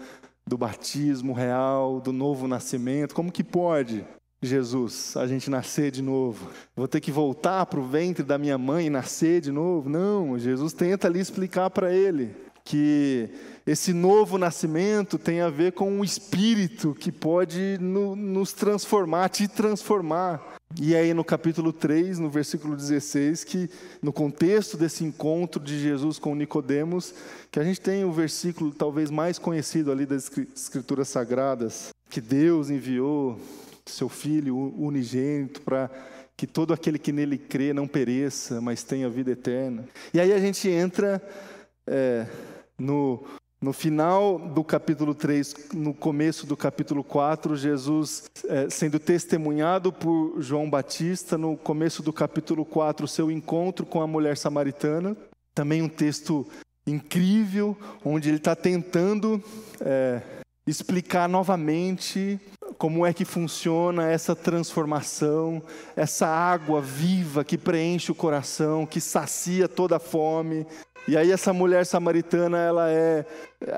do 0.48 0.58
batismo 0.58 1.34
real, 1.34 2.00
do 2.00 2.14
novo 2.14 2.48
nascimento. 2.48 3.14
Como 3.14 3.32
que 3.32 3.44
pode, 3.44 4.06
Jesus, 4.42 5.18
a 5.18 5.28
gente 5.28 5.50
nascer 5.50 5.92
de 5.92 6.02
novo? 6.02 6.50
Vou 6.76 6.88
ter 6.88 7.02
que 7.02 7.12
voltar 7.12 7.66
para 7.66 7.80
o 7.80 7.88
ventre 7.88 8.24
da 8.24 8.38
minha 8.38 8.58
mãe 8.58 8.86
e 8.86 8.90
nascer 8.90 9.42
de 9.42 9.52
novo? 9.52 9.90
Não, 9.90 10.40
Jesus 10.40 10.72
tenta 10.72 11.08
ali 11.08 11.20
explicar 11.20 11.70
para 11.70 11.94
ele 11.94 12.34
que 12.64 13.30
esse 13.66 13.94
novo 13.94 14.38
nascimento 14.38 15.18
tem 15.18 15.42
a 15.42 15.50
ver 15.50 15.74
com 15.74 15.92
um 15.92 16.04
espírito 16.04 16.96
que 17.00 17.12
pode 17.12 17.78
no, 17.80 18.16
nos 18.16 18.54
transformar, 18.54 19.30
te 19.30 19.48
transformar. 19.48 20.56
E 20.80 20.96
aí 20.96 21.14
no 21.14 21.24
capítulo 21.24 21.74
3, 21.74 22.18
no 22.20 22.30
versículo 22.30 22.76
16, 22.76 23.44
que 23.44 23.70
no 24.02 24.14
contexto 24.14 24.78
desse 24.78 25.04
encontro 25.04 25.62
de 25.62 25.80
Jesus 25.80 26.18
com 26.18 26.34
Nicodemos, 26.34 27.14
que 27.52 27.60
a 27.60 27.64
gente 27.64 27.82
tem 27.82 28.06
o 28.06 28.12
versículo 28.12 28.72
talvez 28.72 29.12
mais 29.12 29.38
conhecido 29.38 29.92
ali 29.92 30.06
das 30.06 30.32
escrituras 30.56 31.10
sagradas, 31.10 31.90
que 32.10 32.22
Deus 32.22 32.70
enviou 32.70 33.38
seu 33.86 34.08
filho 34.08 34.58
unigênito 34.78 35.62
para 35.62 35.90
que 36.38 36.48
todo 36.48 36.74
aquele 36.74 36.98
que 36.98 37.12
nele 37.12 37.38
crê 37.38 37.74
não 37.74 37.88
pereça, 37.88 38.62
mas 38.62 38.84
tenha 38.84 39.10
vida 39.10 39.32
eterna. 39.32 39.86
E 40.14 40.20
aí 40.20 40.34
a 40.34 40.40
gente 40.40 40.68
entra 40.70 41.22
é, 41.86 42.26
no, 42.82 43.24
no 43.62 43.72
final 43.72 44.40
do 44.40 44.64
capítulo 44.64 45.14
3, 45.14 45.56
no 45.74 45.94
começo 45.94 46.48
do 46.48 46.58
capítulo 46.58 47.04
4, 47.04 47.56
Jesus 47.56 48.24
é, 48.48 48.70
sendo 48.70 49.00
testemunhado 49.00 49.94
por 49.94 50.42
João 50.42 50.70
Batista, 50.70 51.38
no 51.38 51.56
começo 51.56 52.02
do 52.02 52.12
capítulo 52.12 52.66
4, 52.66 53.08
seu 53.08 53.30
encontro 53.30 53.86
com 53.86 54.02
a 54.02 54.08
mulher 54.08 54.36
samaritana. 54.36 55.16
Também 55.54 55.82
um 55.82 55.90
texto 55.90 56.48
incrível, 56.88 57.78
onde 58.04 58.30
ele 58.30 58.38
está 58.38 58.56
tentando 58.56 59.42
é, 59.80 60.22
explicar 60.66 61.30
novamente 61.30 62.40
como 62.78 63.06
é 63.06 63.14
que 63.14 63.26
funciona 63.26 64.10
essa 64.10 64.36
transformação, 64.36 65.62
essa 65.96 66.26
água 66.26 66.82
viva 66.82 67.44
que 67.44 67.56
preenche 67.56 68.12
o 68.12 68.16
coração, 68.16 68.88
que 68.88 69.00
sacia 69.00 69.68
toda 69.68 69.98
a 69.98 70.00
fome, 70.00 70.66
e 71.08 71.18
aí 71.18 71.32
essa 71.32 71.52
mulher 71.52 71.86
samaritana, 71.86 72.58
ela 72.58 72.90
é 72.90 73.26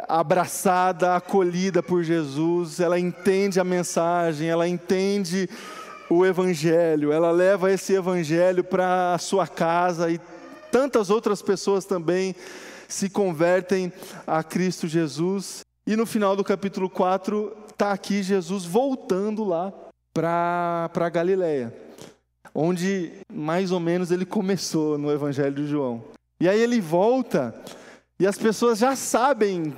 abraçada, 0.07 1.15
acolhida 1.15 1.81
por 1.81 2.03
Jesus, 2.03 2.79
ela 2.79 2.99
entende 2.99 3.59
a 3.59 3.63
mensagem, 3.63 4.49
ela 4.49 4.67
entende 4.67 5.49
o 6.09 6.25
evangelho, 6.25 7.11
ela 7.11 7.31
leva 7.31 7.71
esse 7.71 7.93
evangelho 7.93 8.63
para 8.63 9.13
a 9.13 9.17
sua 9.17 9.47
casa 9.47 10.11
e 10.11 10.19
tantas 10.71 11.09
outras 11.09 11.41
pessoas 11.41 11.85
também 11.85 12.35
se 12.87 13.09
convertem 13.09 13.91
a 14.27 14.43
Cristo 14.43 14.87
Jesus. 14.87 15.61
E 15.87 15.95
no 15.95 16.05
final 16.05 16.35
do 16.35 16.43
capítulo 16.43 16.89
4, 16.89 17.55
está 17.71 17.91
aqui 17.91 18.21
Jesus 18.21 18.65
voltando 18.65 19.43
lá 19.43 19.73
para 20.13 20.89
a 20.93 21.09
Galileia, 21.09 21.73
onde 22.53 23.11
mais 23.31 23.71
ou 23.71 23.79
menos 23.79 24.11
ele 24.11 24.25
começou 24.25 24.97
no 24.97 25.11
Evangelho 25.11 25.55
de 25.55 25.67
João. 25.67 26.12
E 26.43 26.49
aí 26.49 26.59
ele 26.59 26.81
volta 26.81 27.55
e 28.19 28.27
as 28.27 28.37
pessoas 28.37 28.77
já 28.77 28.97
sabem 28.97 29.73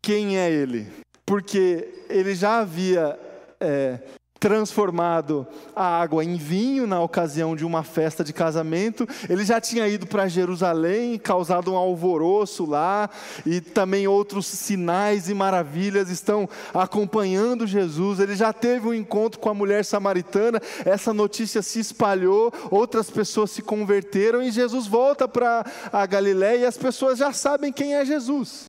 quem 0.00 0.38
é 0.38 0.50
ele, 0.50 0.90
porque 1.26 2.06
ele 2.08 2.34
já 2.34 2.60
havia 2.60 3.20
é, 3.60 4.00
transformado 4.38 5.46
a 5.74 6.00
água 6.00 6.24
em 6.24 6.36
vinho 6.36 6.86
na 6.86 7.00
ocasião 7.00 7.56
de 7.56 7.64
uma 7.64 7.82
festa 7.82 8.22
de 8.22 8.32
casamento. 8.32 9.06
Ele 9.28 9.44
já 9.44 9.60
tinha 9.60 9.88
ido 9.88 10.06
para 10.06 10.28
Jerusalém, 10.28 11.18
causado 11.18 11.72
um 11.72 11.76
alvoroço 11.76 12.64
lá, 12.64 13.08
e 13.44 13.60
também 13.60 14.06
outros 14.06 14.46
sinais 14.46 15.28
e 15.28 15.34
maravilhas 15.34 16.10
estão 16.10 16.48
acompanhando 16.72 17.66
Jesus. 17.66 18.20
Ele 18.20 18.36
já 18.36 18.52
teve 18.52 18.86
um 18.86 18.94
encontro 18.94 19.40
com 19.40 19.48
a 19.48 19.54
mulher 19.54 19.84
samaritana, 19.84 20.60
essa 20.84 21.12
notícia 21.12 21.62
se 21.62 21.80
espalhou, 21.80 22.52
outras 22.70 23.10
pessoas 23.10 23.50
se 23.50 23.62
converteram 23.62 24.42
e 24.42 24.50
Jesus 24.50 24.86
volta 24.86 25.26
para 25.26 25.64
a 25.92 26.06
Galiléia 26.06 26.58
e 26.58 26.66
as 26.66 26.76
pessoas 26.76 27.18
já 27.18 27.32
sabem 27.32 27.72
quem 27.72 27.94
é 27.94 28.04
Jesus 28.04 28.66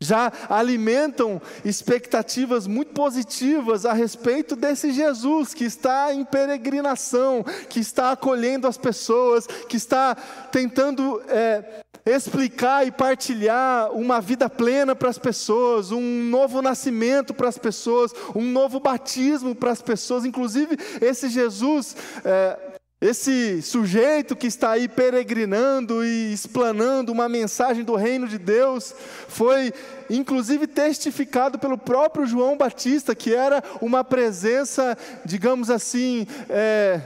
já 0.00 0.32
alimentam 0.48 1.40
expectativas 1.62 2.66
muito 2.66 2.92
positivas 2.92 3.84
a 3.84 3.92
respeito 3.92 4.56
desse 4.56 4.92
Jesus 4.92 5.52
que 5.52 5.64
está 5.64 6.14
em 6.14 6.24
peregrinação, 6.24 7.44
que 7.68 7.80
está 7.80 8.12
acolhendo 8.12 8.66
as 8.66 8.78
pessoas, 8.78 9.46
que 9.46 9.76
está 9.76 10.14
tentando 10.50 11.22
é, 11.28 11.82
explicar 12.06 12.86
e 12.86 12.90
partilhar 12.90 13.92
uma 13.92 14.22
vida 14.22 14.48
plena 14.48 14.94
para 14.94 15.10
as 15.10 15.18
pessoas, 15.18 15.90
um 15.92 16.24
novo 16.24 16.62
nascimento 16.62 17.34
para 17.34 17.48
as 17.48 17.58
pessoas, 17.58 18.12
um 18.34 18.42
novo 18.42 18.80
batismo 18.80 19.54
para 19.54 19.70
as 19.70 19.82
pessoas. 19.82 20.24
Inclusive, 20.24 20.78
esse 21.00 21.28
Jesus. 21.28 21.94
É, 22.24 22.69
Esse 23.00 23.62
sujeito 23.62 24.36
que 24.36 24.46
está 24.46 24.72
aí 24.72 24.86
peregrinando 24.86 26.04
e 26.04 26.34
explanando 26.34 27.10
uma 27.10 27.30
mensagem 27.30 27.82
do 27.82 27.96
reino 27.96 28.28
de 28.28 28.36
Deus, 28.36 28.94
foi 29.26 29.72
inclusive 30.10 30.66
testificado 30.66 31.58
pelo 31.58 31.78
próprio 31.78 32.26
João 32.26 32.58
Batista, 32.58 33.14
que 33.14 33.34
era 33.34 33.64
uma 33.80 34.04
presença, 34.04 34.98
digamos 35.24 35.70
assim, 35.70 36.26
é, 36.50 37.00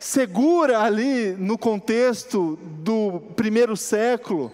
segura 0.00 0.80
ali 0.80 1.36
no 1.38 1.58
contexto 1.58 2.58
do 2.82 3.20
primeiro 3.36 3.76
século. 3.76 4.50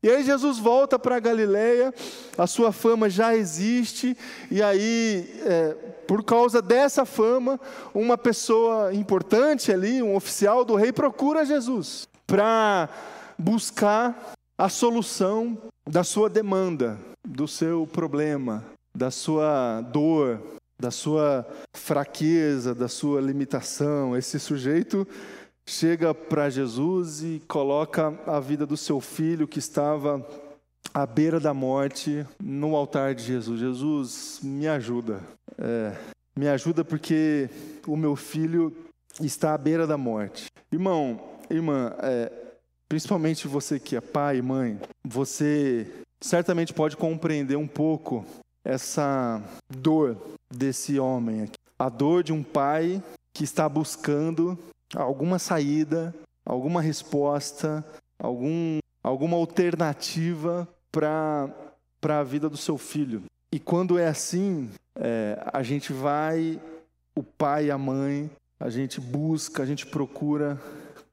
E 0.00 0.08
aí 0.08 0.22
Jesus 0.22 0.58
volta 0.58 0.96
para 0.96 1.16
a 1.16 1.20
Galileia, 1.20 1.92
a 2.36 2.46
sua 2.46 2.70
fama 2.70 3.10
já 3.10 3.34
existe, 3.34 4.16
e 4.48 4.62
aí, 4.62 5.28
é, 5.44 5.74
por 6.06 6.22
causa 6.22 6.62
dessa 6.62 7.04
fama, 7.04 7.58
uma 7.92 8.16
pessoa 8.16 8.94
importante 8.94 9.72
ali, 9.72 10.00
um 10.00 10.14
oficial 10.14 10.64
do 10.64 10.76
rei, 10.76 10.92
procura 10.92 11.44
Jesus 11.44 12.06
para 12.28 12.88
buscar 13.36 14.34
a 14.56 14.68
solução 14.68 15.58
da 15.88 16.04
sua 16.04 16.30
demanda, 16.30 16.96
do 17.26 17.48
seu 17.48 17.84
problema, 17.84 18.64
da 18.94 19.10
sua 19.10 19.80
dor, 19.80 20.40
da 20.80 20.92
sua 20.92 21.44
fraqueza, 21.74 22.72
da 22.72 22.86
sua 22.86 23.20
limitação. 23.20 24.16
Esse 24.16 24.38
sujeito 24.38 25.06
chega 25.68 26.14
para 26.14 26.48
Jesus 26.48 27.22
e 27.22 27.42
coloca 27.46 28.18
a 28.26 28.40
vida 28.40 28.64
do 28.64 28.76
seu 28.76 29.02
filho 29.02 29.46
que 29.46 29.58
estava 29.58 30.26
à 30.94 31.04
beira 31.04 31.38
da 31.38 31.52
morte 31.52 32.26
no 32.42 32.74
altar 32.74 33.14
de 33.14 33.22
Jesus. 33.22 33.60
Jesus, 33.60 34.40
me 34.42 34.66
ajuda. 34.66 35.20
É, 35.58 35.94
me 36.34 36.48
ajuda 36.48 36.82
porque 36.82 37.50
o 37.86 37.98
meu 37.98 38.16
filho 38.16 38.74
está 39.20 39.52
à 39.52 39.58
beira 39.58 39.86
da 39.86 39.98
morte. 39.98 40.46
Irmão, 40.72 41.20
irmã, 41.50 41.94
é, 41.98 42.32
principalmente 42.88 43.46
você 43.46 43.78
que 43.78 43.94
é 43.94 44.00
pai 44.00 44.38
e 44.38 44.42
mãe, 44.42 44.80
você 45.04 45.86
certamente 46.18 46.72
pode 46.72 46.96
compreender 46.96 47.56
um 47.56 47.68
pouco 47.68 48.24
essa 48.64 49.42
dor 49.68 50.16
desse 50.50 50.98
homem 50.98 51.42
aqui. 51.42 51.58
A 51.78 51.90
dor 51.90 52.22
de 52.22 52.32
um 52.32 52.42
pai 52.42 53.02
que 53.34 53.44
está 53.44 53.68
buscando 53.68 54.58
alguma 54.94 55.38
saída, 55.38 56.14
alguma 56.44 56.80
resposta, 56.80 57.84
algum, 58.18 58.78
alguma 59.02 59.36
alternativa 59.36 60.68
para 60.90 61.50
a 62.02 62.22
vida 62.22 62.48
do 62.48 62.56
seu 62.56 62.78
filho. 62.78 63.22
E 63.52 63.58
quando 63.58 63.98
é 63.98 64.06
assim, 64.06 64.70
é, 64.94 65.40
a 65.52 65.62
gente 65.62 65.92
vai, 65.92 66.60
o 67.14 67.22
pai 67.22 67.66
e 67.66 67.70
a 67.70 67.78
mãe, 67.78 68.30
a 68.58 68.68
gente 68.68 69.00
busca, 69.00 69.62
a 69.62 69.66
gente 69.66 69.86
procura 69.86 70.60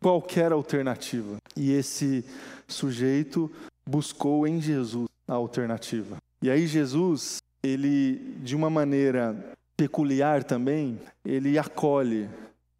qualquer 0.01 0.51
alternativa. 0.51 1.37
E 1.55 1.71
esse 1.71 2.25
sujeito 2.67 3.51
buscou 3.87 4.47
em 4.47 4.59
Jesus 4.59 5.07
a 5.27 5.33
alternativa. 5.33 6.17
E 6.41 6.49
aí 6.49 6.67
Jesus, 6.67 7.37
ele 7.63 8.35
de 8.43 8.55
uma 8.55 8.69
maneira 8.69 9.35
peculiar 9.77 10.43
também, 10.43 10.99
ele 11.23 11.57
acolhe 11.57 12.29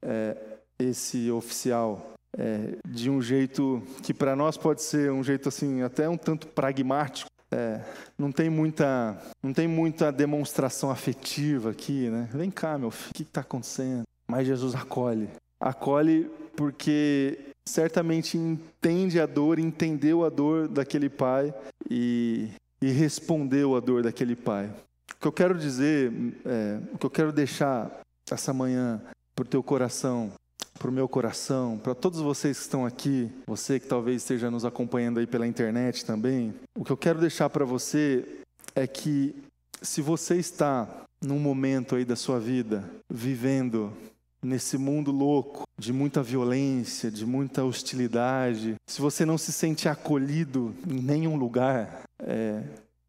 é, 0.02 0.38
esse 0.80 1.32
oficial 1.32 2.14
é, 2.38 2.78
de 2.88 3.10
um 3.10 3.22
jeito 3.22 3.82
que 4.04 4.14
para 4.14 4.36
nós 4.36 4.58
pode 4.58 4.82
ser 4.82 5.12
um 5.12 5.24
jeito 5.24 5.50
assim 5.50 5.82
até 5.82 6.08
um 6.08 6.18
tanto 6.18 6.48
pragmático. 6.48 7.30
É, 7.52 7.80
não 8.18 8.32
tem 8.32 8.50
muita 8.50 9.18
não 9.44 9.54
tem 9.54 9.68
muita 9.68 10.12
demonstração 10.12 10.90
afetiva 10.90 11.72
aqui, 11.72 12.10
né? 12.10 12.28
Vem 12.34 12.52
cá, 12.52 12.78
meu 12.78 12.92
filho, 12.92 13.12
o 13.12 13.14
que 13.14 13.24
está 13.24 13.42
acontecendo? 13.42 14.04
Mas 14.28 14.48
Jesus 14.48 14.74
acolhe, 14.76 15.30
acolhe 15.60 16.30
porque 16.56 17.38
certamente 17.68 18.38
entende 18.38 19.20
a 19.20 19.26
dor, 19.26 19.60
entendeu 19.60 20.26
a 20.26 20.30
dor 20.30 20.68
daquele 20.68 21.10
pai 21.10 21.54
e, 21.90 22.50
e 22.82 22.92
respondeu 22.92 23.76
a 23.76 23.80
dor 23.80 24.04
daquele 24.04 24.36
pai. 24.36 24.70
O 25.12 25.20
que 25.22 25.28
eu 25.28 25.32
quero 25.32 25.58
dizer, 25.58 26.12
é, 26.46 26.80
o 26.94 26.98
que 26.98 27.06
eu 27.06 27.10
quero 27.10 27.32
deixar 27.32 27.92
essa 28.30 28.54
manhã 28.54 29.02
para 29.36 29.44
o 29.44 29.48
teu 29.48 29.62
coração 29.62 30.32
para 30.78 30.90
o 30.90 30.94
meu 30.94 31.08
coração, 31.08 31.78
para 31.78 31.96
todos 31.96 32.20
vocês 32.20 32.58
que 32.58 32.64
estão 32.64 32.86
aqui, 32.86 33.32
você 33.48 33.80
que 33.80 33.88
talvez 33.88 34.22
esteja 34.22 34.52
nos 34.52 34.66
acompanhando 34.66 35.20
aí 35.20 35.28
pela 35.28 35.48
internet 35.48 36.06
também, 36.06 36.54
o 36.78 36.84
que 36.84 36.92
eu 36.92 36.98
quero 36.98 37.20
deixar 37.20 37.50
para 37.50 37.66
você 37.66 38.26
é 38.76 38.86
que 38.86 39.36
se 39.82 40.02
você 40.02 40.36
está 40.36 40.88
num 41.22 41.40
momento 41.40 41.96
aí 41.96 42.06
da 42.06 42.16
sua 42.16 42.40
vida 42.40 42.90
vivendo 43.10 43.92
nesse 44.44 44.78
mundo 44.78 45.12
louco 45.12 45.64
de 45.78 45.92
muita 45.92 46.22
violência, 46.22 47.10
de 47.10 47.26
muita 47.26 47.64
hostilidade, 47.64 48.76
se 48.86 49.02
você 49.02 49.26
não 49.26 49.38
se 49.38 49.52
sente 49.52 49.90
acolhido 49.90 50.74
em 50.88 51.02
nenhum 51.02 51.36
lugar, 51.36 52.04
é, 52.20 52.64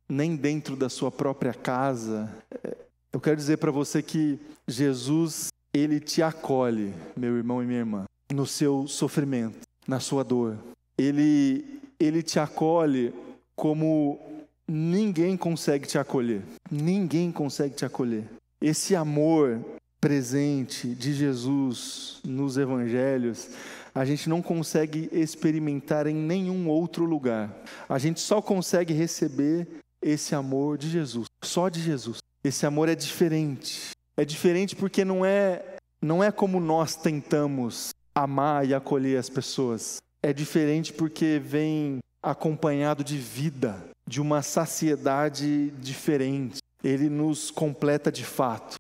nem 0.08 0.34
dentro 0.34 0.76
da 0.76 0.88
sua 0.88 1.10
própria 1.10 1.52
casa, 1.52 2.32
é, 2.64 2.76
eu 3.12 3.20
quero 3.20 3.36
dizer 3.36 3.58
para 3.58 3.70
você 3.70 4.02
que 4.02 4.38
Jesus 4.66 5.48
ele 5.76 6.00
te 6.00 6.22
acolhe, 6.22 6.94
meu 7.16 7.36
irmão 7.36 7.62
e 7.62 7.66
minha 7.66 7.80
irmã, 7.80 8.04
no 8.32 8.46
seu 8.46 8.86
sofrimento, 8.86 9.60
na 9.86 10.00
sua 10.00 10.24
dor. 10.24 10.56
Ele, 10.96 11.80
ele 12.00 12.22
te 12.22 12.38
acolhe 12.38 13.12
como 13.54 14.18
ninguém 14.66 15.36
consegue 15.36 15.86
te 15.86 15.98
acolher. 15.98 16.42
Ninguém 16.70 17.30
consegue 17.30 17.74
te 17.74 17.84
acolher. 17.84 18.24
Esse 18.60 18.96
amor 18.96 19.60
presente 20.00 20.94
de 20.94 21.12
Jesus 21.12 22.20
nos 22.24 22.56
evangelhos, 22.56 23.50
a 23.94 24.04
gente 24.04 24.28
não 24.28 24.40
consegue 24.40 25.08
experimentar 25.12 26.06
em 26.06 26.14
nenhum 26.14 26.68
outro 26.68 27.04
lugar. 27.04 27.54
A 27.88 27.98
gente 27.98 28.20
só 28.20 28.40
consegue 28.40 28.94
receber 28.94 29.66
esse 30.00 30.34
amor 30.34 30.78
de 30.78 30.88
Jesus, 30.88 31.26
só 31.44 31.68
de 31.68 31.82
Jesus. 31.82 32.18
Esse 32.44 32.64
amor 32.64 32.88
é 32.88 32.94
diferente. 32.94 33.95
É 34.16 34.24
diferente 34.24 34.74
porque 34.74 35.04
não 35.04 35.24
é, 35.24 35.76
não 36.02 36.24
é 36.24 36.32
como 36.32 36.58
nós 36.58 36.96
tentamos 36.96 37.90
amar 38.14 38.66
e 38.66 38.72
acolher 38.72 39.18
as 39.18 39.28
pessoas. 39.28 39.98
É 40.22 40.32
diferente 40.32 40.92
porque 40.92 41.40
vem 41.44 41.98
acompanhado 42.22 43.04
de 43.04 43.18
vida, 43.18 43.76
de 44.08 44.20
uma 44.20 44.40
saciedade 44.42 45.70
diferente. 45.72 46.58
Ele 46.82 47.10
nos 47.10 47.50
completa 47.50 48.10
de 48.10 48.24
fato. 48.24 48.76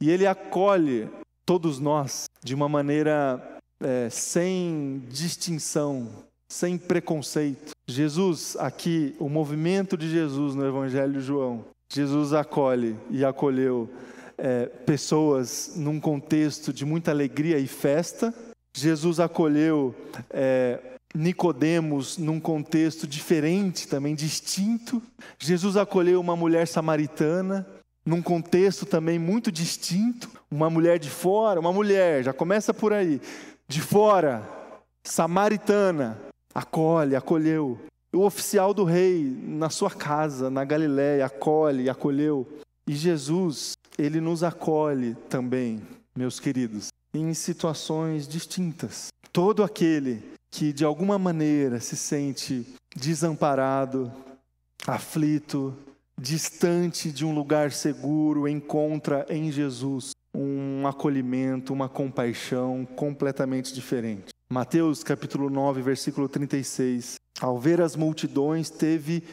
E 0.00 0.10
ele 0.10 0.26
acolhe 0.26 1.08
todos 1.46 1.78
nós 1.78 2.26
de 2.42 2.54
uma 2.54 2.68
maneira 2.68 3.60
é, 3.80 4.08
sem 4.10 5.02
distinção, 5.08 6.08
sem 6.48 6.76
preconceito. 6.76 7.72
Jesus, 7.86 8.56
aqui, 8.58 9.14
o 9.20 9.28
movimento 9.28 9.96
de 9.96 10.10
Jesus 10.10 10.54
no 10.54 10.66
Evangelho 10.66 11.12
de 11.12 11.20
João, 11.20 11.64
Jesus 11.92 12.32
acolhe 12.32 12.96
e 13.10 13.24
acolheu 13.24 13.88
é, 14.36 14.66
pessoas 14.66 15.72
num 15.76 16.00
contexto 16.00 16.72
de 16.72 16.84
muita 16.84 17.10
alegria 17.10 17.58
e 17.58 17.66
festa. 17.66 18.34
Jesus 18.76 19.20
acolheu 19.20 19.94
é, 20.30 20.78
Nicodemos 21.14 22.18
num 22.18 22.40
contexto 22.40 23.06
diferente, 23.06 23.86
também 23.86 24.14
distinto. 24.14 25.00
Jesus 25.38 25.76
acolheu 25.76 26.20
uma 26.20 26.34
mulher 26.34 26.66
samaritana 26.66 27.66
num 28.04 28.20
contexto 28.20 28.84
também 28.84 29.18
muito 29.18 29.50
distinto, 29.50 30.28
uma 30.50 30.68
mulher 30.68 30.98
de 30.98 31.08
fora, 31.08 31.58
uma 31.58 31.72
mulher, 31.72 32.22
já 32.22 32.32
começa 32.32 32.74
por 32.74 32.92
aí, 32.92 33.20
de 33.66 33.80
fora, 33.80 34.46
samaritana, 35.02 36.20
acolhe, 36.54 37.16
acolheu. 37.16 37.78
O 38.12 38.20
oficial 38.20 38.74
do 38.74 38.84
rei 38.84 39.24
na 39.42 39.70
sua 39.70 39.90
casa, 39.90 40.50
na 40.50 40.64
Galiléia, 40.64 41.26
acolhe, 41.26 41.88
acolheu. 41.88 42.46
E 42.86 42.94
Jesus, 42.94 43.73
ele 43.98 44.20
nos 44.20 44.42
acolhe 44.42 45.14
também, 45.28 45.80
meus 46.16 46.40
queridos, 46.40 46.88
em 47.12 47.32
situações 47.34 48.26
distintas. 48.26 49.08
Todo 49.32 49.62
aquele 49.62 50.22
que 50.50 50.72
de 50.72 50.84
alguma 50.84 51.18
maneira 51.18 51.80
se 51.80 51.96
sente 51.96 52.66
desamparado, 52.94 54.12
aflito, 54.86 55.76
distante 56.20 57.10
de 57.10 57.24
um 57.24 57.34
lugar 57.34 57.72
seguro, 57.72 58.46
encontra 58.46 59.26
em 59.28 59.50
Jesus 59.50 60.12
um 60.34 60.86
acolhimento, 60.86 61.72
uma 61.72 61.88
compaixão 61.88 62.86
completamente 62.96 63.72
diferente. 63.72 64.34
Mateus 64.50 65.02
capítulo 65.02 65.48
9, 65.48 65.82
versículo 65.82 66.28
36. 66.28 67.16
Ao 67.40 67.58
ver 67.58 67.80
as 67.80 67.96
multidões, 67.96 68.70
teve 68.70 69.24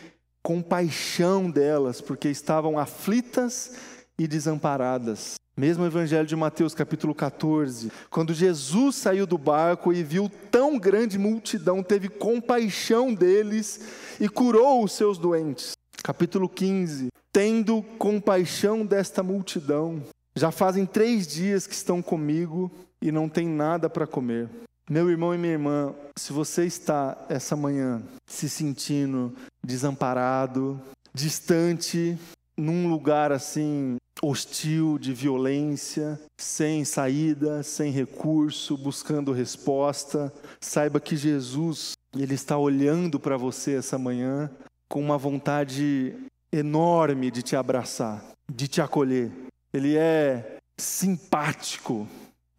compaixão 0.42 1.50
delas, 1.50 2.02
porque 2.02 2.30
estavam 2.30 2.80
aflitas 2.80 3.76
e 4.22 4.28
desamparadas. 4.28 5.36
Mesmo 5.58 5.84
o 5.84 5.88
Evangelho 5.88 6.28
de 6.28 6.36
Mateus, 6.36 6.76
capítulo 6.76 7.14
14, 7.16 7.92
quando 8.10 8.36
Jesus 8.36 8.96
saiu 8.96 9.26
do 9.26 9.38
barco 9.38 9.92
e 9.92 10.04
viu 10.04 10.32
tão 10.52 10.78
grande 10.78 11.18
multidão, 11.18 11.82
teve 11.82 12.08
compaixão 12.08 13.14
deles 13.14 13.82
e 14.20 14.30
curou 14.30 14.84
os 14.84 14.92
seus 14.92 15.18
doentes. 15.18 15.72
Capítulo 16.04 16.48
15, 16.48 17.08
tendo 17.34 17.82
compaixão 17.98 18.86
desta 18.86 19.24
multidão, 19.24 20.04
já 20.36 20.52
fazem 20.52 20.86
três 20.86 21.26
dias 21.26 21.66
que 21.66 21.74
estão 21.74 22.00
comigo 22.00 22.72
e 23.02 23.12
não 23.12 23.28
tem 23.28 23.48
nada 23.48 23.90
para 23.90 24.06
comer. 24.06 24.48
Meu 24.88 25.10
irmão 25.10 25.34
e 25.34 25.38
minha 25.38 25.54
irmã, 25.54 25.96
se 26.16 26.32
você 26.32 26.66
está 26.66 27.18
essa 27.28 27.56
manhã 27.56 28.04
se 28.28 28.48
sentindo 28.48 29.34
desamparado, 29.64 30.80
distante, 31.14 32.18
num 32.62 32.88
lugar 32.88 33.32
assim 33.32 33.96
hostil, 34.22 35.00
de 35.00 35.14
violência, 35.14 36.20
sem 36.38 36.86
saída, 36.86 37.64
sem 37.64 37.92
recurso, 37.92 38.78
buscando 38.78 39.32
resposta, 39.32 40.32
saiba 40.60 41.00
que 41.00 41.16
Jesus, 41.16 41.94
ele 42.16 42.36
está 42.36 42.56
olhando 42.56 43.20
para 43.20 43.36
você 43.36 43.74
essa 43.74 43.98
manhã 43.98 44.48
com 44.88 45.02
uma 45.02 45.18
vontade 45.18 46.16
enorme 46.54 47.32
de 47.32 47.42
te 47.42 47.56
abraçar, 47.56 48.24
de 48.54 48.68
te 48.68 48.80
acolher. 48.80 49.32
Ele 49.74 49.98
é 49.98 50.58
simpático 50.78 52.08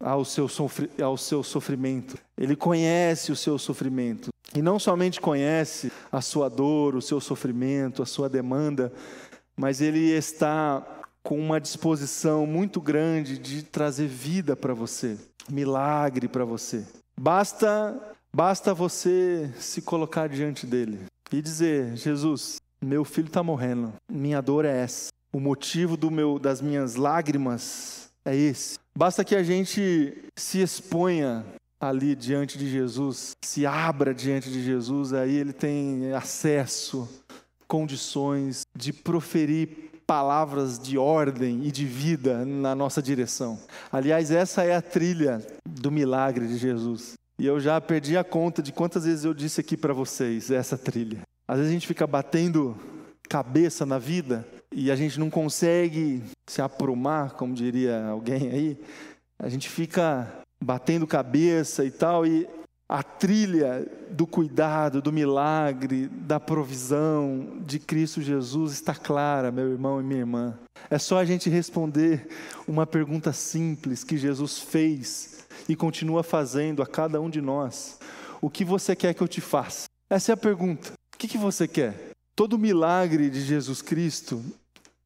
ao 0.01 0.25
seu, 0.25 0.49
sofri 0.49 0.89
ao 1.01 1.15
seu 1.15 1.41
sofrimento. 1.43 2.17
Ele 2.37 2.57
conhece 2.57 3.31
o 3.31 3.37
seu 3.37 3.57
sofrimento. 3.57 4.29
E 4.53 4.61
não 4.61 4.77
somente 4.77 5.21
conhece 5.21 5.91
a 6.11 6.19
sua 6.19 6.49
dor, 6.49 6.95
o 6.95 7.01
seu 7.01 7.21
sofrimento, 7.21 8.03
a 8.03 8.05
sua 8.05 8.27
demanda, 8.27 8.91
mas 9.57 9.81
ele 9.81 10.11
está 10.11 10.85
com 11.21 11.39
uma 11.39 11.59
disposição 11.59 12.45
muito 12.45 12.81
grande 12.81 13.37
de 13.37 13.63
trazer 13.63 14.07
vida 14.07 14.55
para 14.55 14.73
você, 14.73 15.17
milagre 15.49 16.27
para 16.27 16.43
você. 16.43 16.85
Basta, 17.19 17.97
basta 18.33 18.73
você 18.73 19.49
se 19.57 19.81
colocar 19.81 20.27
diante 20.27 20.65
dele 20.65 20.99
e 21.31 21.41
dizer: 21.41 21.95
Jesus, 21.95 22.57
meu 22.81 23.05
filho 23.05 23.27
está 23.27 23.41
morrendo, 23.41 23.93
minha 24.11 24.41
dor 24.41 24.65
é 24.65 24.83
essa, 24.83 25.09
o 25.31 25.39
motivo 25.39 25.95
do 25.95 26.11
meu, 26.11 26.37
das 26.37 26.61
minhas 26.61 26.95
lágrimas 26.95 28.09
é 28.25 28.35
esse. 28.35 28.77
Basta 28.95 29.23
que 29.23 29.35
a 29.35 29.43
gente 29.43 30.13
se 30.37 30.61
exponha 30.61 31.45
ali 31.79 32.15
diante 32.15 32.57
de 32.57 32.69
Jesus, 32.69 33.31
se 33.43 33.65
abra 33.65 34.13
diante 34.13 34.49
de 34.49 34.63
Jesus, 34.63 35.11
aí 35.11 35.35
ele 35.35 35.51
tem 35.51 36.13
acesso, 36.13 37.09
condições 37.67 38.63
de 38.75 38.91
proferir 38.91 39.91
palavras 40.05 40.77
de 40.77 40.97
ordem 40.97 41.65
e 41.65 41.71
de 41.71 41.85
vida 41.85 42.45
na 42.45 42.75
nossa 42.75 43.01
direção. 43.01 43.59
Aliás, 43.91 44.31
essa 44.31 44.63
é 44.63 44.75
a 44.75 44.81
trilha 44.81 45.45
do 45.67 45.91
milagre 45.91 46.47
de 46.47 46.57
Jesus. 46.57 47.13
E 47.39 47.45
eu 47.45 47.59
já 47.59 47.79
perdi 47.81 48.17
a 48.17 48.23
conta 48.23 48.61
de 48.61 48.71
quantas 48.71 49.05
vezes 49.05 49.25
eu 49.25 49.33
disse 49.33 49.59
aqui 49.59 49.75
para 49.75 49.93
vocês 49.93 50.51
essa 50.51 50.77
trilha. 50.77 51.21
Às 51.47 51.57
vezes 51.57 51.71
a 51.71 51.73
gente 51.73 51.87
fica 51.87 52.05
batendo 52.05 52.77
cabeça 53.27 53.85
na 53.85 53.97
vida 53.97 54.47
e 54.71 54.91
a 54.91 54.95
gente 54.95 55.19
não 55.19 55.29
consegue 55.29 56.23
se 56.47 56.61
aprumar, 56.61 57.31
como 57.31 57.53
diria 57.53 58.05
alguém 58.05 58.49
aí. 58.49 58.77
A 59.39 59.49
gente 59.49 59.69
fica 59.69 60.31
batendo 60.63 61.07
cabeça 61.07 61.83
e 61.83 61.91
tal, 61.91 62.25
e 62.25 62.47
a 62.93 63.01
trilha 63.01 63.91
do 64.11 64.27
cuidado, 64.27 65.01
do 65.01 65.11
milagre, 65.11 66.07
da 66.07 66.39
provisão 66.39 67.57
de 67.65 67.79
Cristo 67.79 68.21
Jesus 68.21 68.71
está 68.73 68.93
clara, 68.93 69.51
meu 69.51 69.71
irmão 69.71 69.99
e 69.99 70.03
minha 70.03 70.19
irmã. 70.19 70.59
É 70.91 70.99
só 70.99 71.17
a 71.17 71.25
gente 71.25 71.49
responder 71.49 72.27
uma 72.67 72.85
pergunta 72.85 73.33
simples 73.33 74.03
que 74.03 74.15
Jesus 74.15 74.59
fez 74.59 75.43
e 75.67 75.75
continua 75.75 76.21
fazendo 76.21 76.83
a 76.83 76.85
cada 76.85 77.19
um 77.19 77.31
de 77.31 77.41
nós: 77.41 77.97
O 78.39 78.47
que 78.47 78.63
você 78.63 78.95
quer 78.95 79.15
que 79.15 79.23
eu 79.23 79.27
te 79.27 79.41
faça? 79.41 79.85
Essa 80.07 80.31
é 80.31 80.33
a 80.33 80.37
pergunta. 80.37 80.91
O 81.15 81.17
que, 81.17 81.27
que 81.27 81.37
você 81.37 81.67
quer? 81.67 82.11
Todo 82.35 82.59
milagre 82.59 83.27
de 83.31 83.41
Jesus 83.41 83.81
Cristo, 83.81 84.39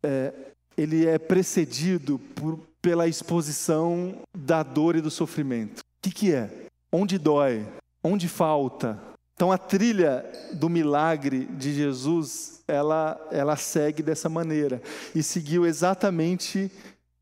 é, 0.03 0.33
ele 0.77 1.05
é 1.05 1.17
precedido 1.17 2.19
por, 2.35 2.59
pela 2.81 3.07
exposição 3.07 4.17
da 4.37 4.61
dor 4.61 4.97
e 4.97 5.01
do 5.01 5.09
sofrimento. 5.09 5.79
O 5.79 6.01
que, 6.01 6.11
que 6.11 6.33
é? 6.33 6.66
Onde 6.97 7.17
dói, 7.17 7.65
onde 8.03 8.27
falta. 8.27 8.99
Então 9.35 9.51
a 9.51 9.57
trilha 9.57 10.25
do 10.53 10.67
milagre 10.67 11.45
de 11.45 11.73
Jesus, 11.73 12.63
ela, 12.67 13.19
ela 13.31 13.55
segue 13.55 14.01
dessa 14.01 14.27
maneira. 14.27 14.81
E 15.13 15.21
seguiu 15.21 15.65
exatamente 15.65 16.71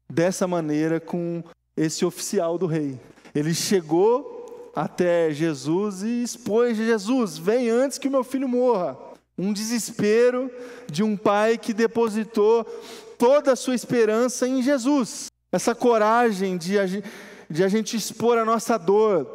dessa 0.10 0.48
maneira 0.48 1.00
com 1.00 1.44
esse 1.76 2.06
oficial 2.06 2.58
do 2.58 2.66
rei. 2.66 2.98
Ele 3.34 3.54
chegou 3.54 4.72
até 4.74 5.32
Jesus 5.32 6.04
e 6.04 6.24
expôs: 6.24 6.78
Jesus, 6.78 7.38
vem 7.38 7.70
antes 7.70 7.98
que 7.98 8.08
o 8.08 8.12
meu 8.12 8.24
filho 8.24 8.48
morra. 8.48 8.98
Um 9.38 9.52
desespero 9.52 10.50
de 10.90 11.04
um 11.04 11.18
pai 11.18 11.58
que 11.58 11.74
depositou 11.74 12.64
toda 13.18 13.52
a 13.52 13.56
sua 13.58 13.76
esperança 13.76 14.48
em 14.48 14.64
Jesus. 14.64 15.26
Essa 15.52 15.76
coragem 15.76 16.58
de 16.58 16.78
de 17.50 17.64
a 17.64 17.68
gente 17.68 17.96
expor 17.96 18.38
a 18.38 18.46
nossa 18.46 18.78
dor, 18.78 19.35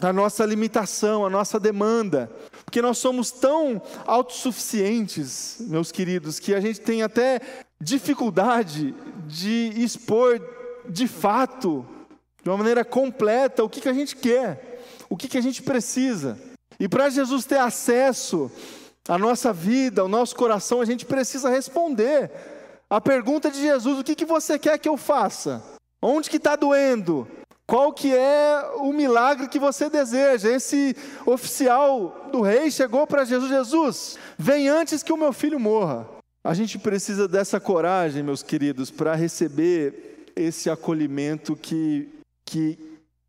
a 0.00 0.12
nossa 0.12 0.44
limitação, 0.46 1.26
a 1.26 1.30
nossa 1.30 1.60
demanda, 1.60 2.30
porque 2.64 2.80
nós 2.80 2.98
somos 2.98 3.30
tão 3.30 3.80
autossuficientes, 4.06 5.58
meus 5.60 5.92
queridos, 5.92 6.38
que 6.38 6.54
a 6.54 6.60
gente 6.60 6.80
tem 6.80 7.02
até 7.02 7.40
dificuldade 7.80 8.94
de 9.26 9.72
expor 9.76 10.40
de 10.88 11.06
fato, 11.06 11.86
de 12.42 12.48
uma 12.48 12.56
maneira 12.56 12.84
completa, 12.84 13.62
o 13.62 13.68
que, 13.68 13.80
que 13.80 13.88
a 13.88 13.92
gente 13.92 14.16
quer, 14.16 14.82
o 15.08 15.16
que, 15.16 15.28
que 15.28 15.38
a 15.38 15.42
gente 15.42 15.62
precisa. 15.62 16.38
E 16.78 16.88
para 16.88 17.10
Jesus 17.10 17.44
ter 17.44 17.58
acesso 17.58 18.50
à 19.06 19.18
nossa 19.18 19.52
vida, 19.52 20.00
ao 20.00 20.08
nosso 20.08 20.34
coração, 20.34 20.80
a 20.80 20.84
gente 20.84 21.04
precisa 21.04 21.50
responder 21.50 22.30
a 22.88 23.00
pergunta 23.00 23.50
de 23.50 23.60
Jesus: 23.60 23.98
o 23.98 24.04
que, 24.04 24.14
que 24.14 24.24
você 24.24 24.58
quer 24.58 24.78
que 24.78 24.88
eu 24.88 24.96
faça? 24.96 25.62
Onde 26.00 26.30
que 26.30 26.38
está 26.38 26.56
doendo? 26.56 27.28
Qual 27.70 27.92
que 27.92 28.12
é 28.12 28.68
o 28.78 28.92
milagre 28.92 29.46
que 29.46 29.56
você 29.56 29.88
deseja? 29.88 30.50
Esse 30.50 30.96
oficial 31.24 32.28
do 32.32 32.40
rei 32.40 32.68
chegou 32.68 33.06
para 33.06 33.24
Jesus, 33.24 33.48
Jesus, 33.48 34.18
vem 34.36 34.68
antes 34.68 35.04
que 35.04 35.12
o 35.12 35.16
meu 35.16 35.32
filho 35.32 35.60
morra. 35.60 36.04
A 36.42 36.52
gente 36.52 36.80
precisa 36.80 37.28
dessa 37.28 37.60
coragem, 37.60 38.24
meus 38.24 38.42
queridos, 38.42 38.90
para 38.90 39.14
receber 39.14 40.32
esse 40.34 40.68
acolhimento 40.68 41.54
que, 41.54 42.08
que, 42.44 42.76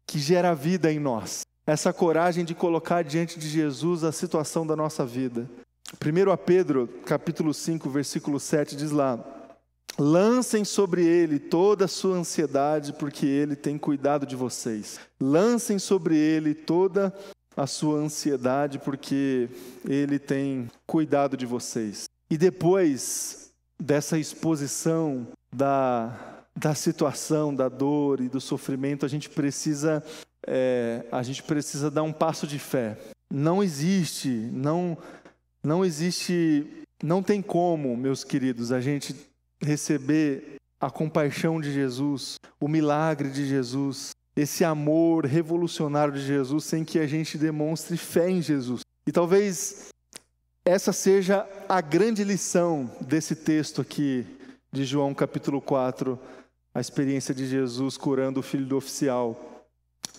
que 0.08 0.18
gera 0.18 0.56
vida 0.56 0.92
em 0.92 1.00
nós. 1.00 1.42
Essa 1.68 1.94
coragem 1.94 2.44
de 2.44 2.56
colocar 2.56 3.04
diante 3.04 3.38
de 3.38 3.48
Jesus 3.48 4.04
a 4.04 4.12
situação 4.12 4.66
da 4.66 4.76
nossa 4.76 5.06
vida. 5.06 5.48
1 6.04 6.38
Pedro, 6.44 6.88
capítulo 7.06 7.54
5, 7.54 7.88
versículo 7.92 8.40
7, 8.40 8.76
diz 8.76 8.90
lá: 8.90 9.24
Lancem 10.00 10.64
sobre 10.64 11.06
ele 11.06 11.38
toda 11.38 11.86
a 11.86 11.88
sua 11.88 12.16
ansiedade, 12.16 12.94
porque 12.94 13.26
ele 13.26 13.56
tem 13.56 13.78
cuidado 13.78 14.26
de 14.26 14.36
vocês. 14.36 15.00
Lancem 15.20 15.78
sobre 15.78 16.18
ele 16.18 16.54
toda 16.54 17.14
a 17.56 17.68
sua 17.68 17.98
ansiedade, 17.98 18.80
porque 18.80 19.50
ele 19.86 20.18
tem 20.18 20.70
cuidado 20.88 21.36
de 21.36 21.46
vocês. 21.46 22.06
E 22.30 22.38
depois 22.38 23.52
dessa 23.80 24.18
exposição 24.18 25.28
da, 25.54 26.44
da 26.56 26.74
situação, 26.74 27.54
da 27.54 27.68
dor 27.68 28.22
e 28.22 28.30
do 28.30 28.40
sofrimento, 28.40 29.06
a 29.06 29.10
gente 29.10 29.30
precisa 29.30 30.04
é, 30.48 31.06
a 31.12 31.22
gente 31.22 31.44
precisa 31.44 31.92
dar 31.92 32.04
um 32.04 32.14
passo 32.14 32.48
de 32.48 32.58
fé. 32.58 32.98
Não 33.30 33.62
existe, 33.64 34.30
não 34.30 34.98
não 35.64 35.86
existe, 35.86 36.66
não 37.04 37.22
tem 37.22 37.40
como, 37.40 37.96
meus 37.96 38.24
queridos, 38.24 38.72
a 38.72 38.82
gente 38.82 39.16
receber 39.62 40.56
a 40.80 40.90
compaixão 40.90 41.62
de 41.62 41.72
Jesus, 41.72 42.38
o 42.60 42.68
milagre 42.68 43.30
de 43.30 43.46
Jesus, 43.46 44.12
esse 44.36 44.64
amor 44.64 45.26
revolucionário 45.26 46.14
de 46.14 46.26
Jesus, 46.26 46.64
sem 46.64 46.84
que 46.84 46.98
a 46.98 47.06
gente 47.06 47.38
demonstre 47.38 47.98
fé 47.98 48.30
em 48.30 48.42
Jesus. 48.42 48.82
E 49.06 49.12
talvez 49.12 49.90
essa 50.66 50.94
seja 50.94 51.48
a 51.68 51.82
grande 51.82 52.24
lição 52.24 52.90
desse 53.02 53.36
texto 53.36 53.82
aqui 53.82 54.26
de 54.72 54.86
João 54.86 55.14
capítulo 55.14 55.62
4, 55.62 56.18
a 56.74 56.80
experiência 56.80 57.34
de 57.34 57.46
Jesus 57.46 57.98
curando 57.98 58.40
o 58.40 58.44
filho 58.44 58.66
do 58.66 58.78
oficial. 58.78 59.66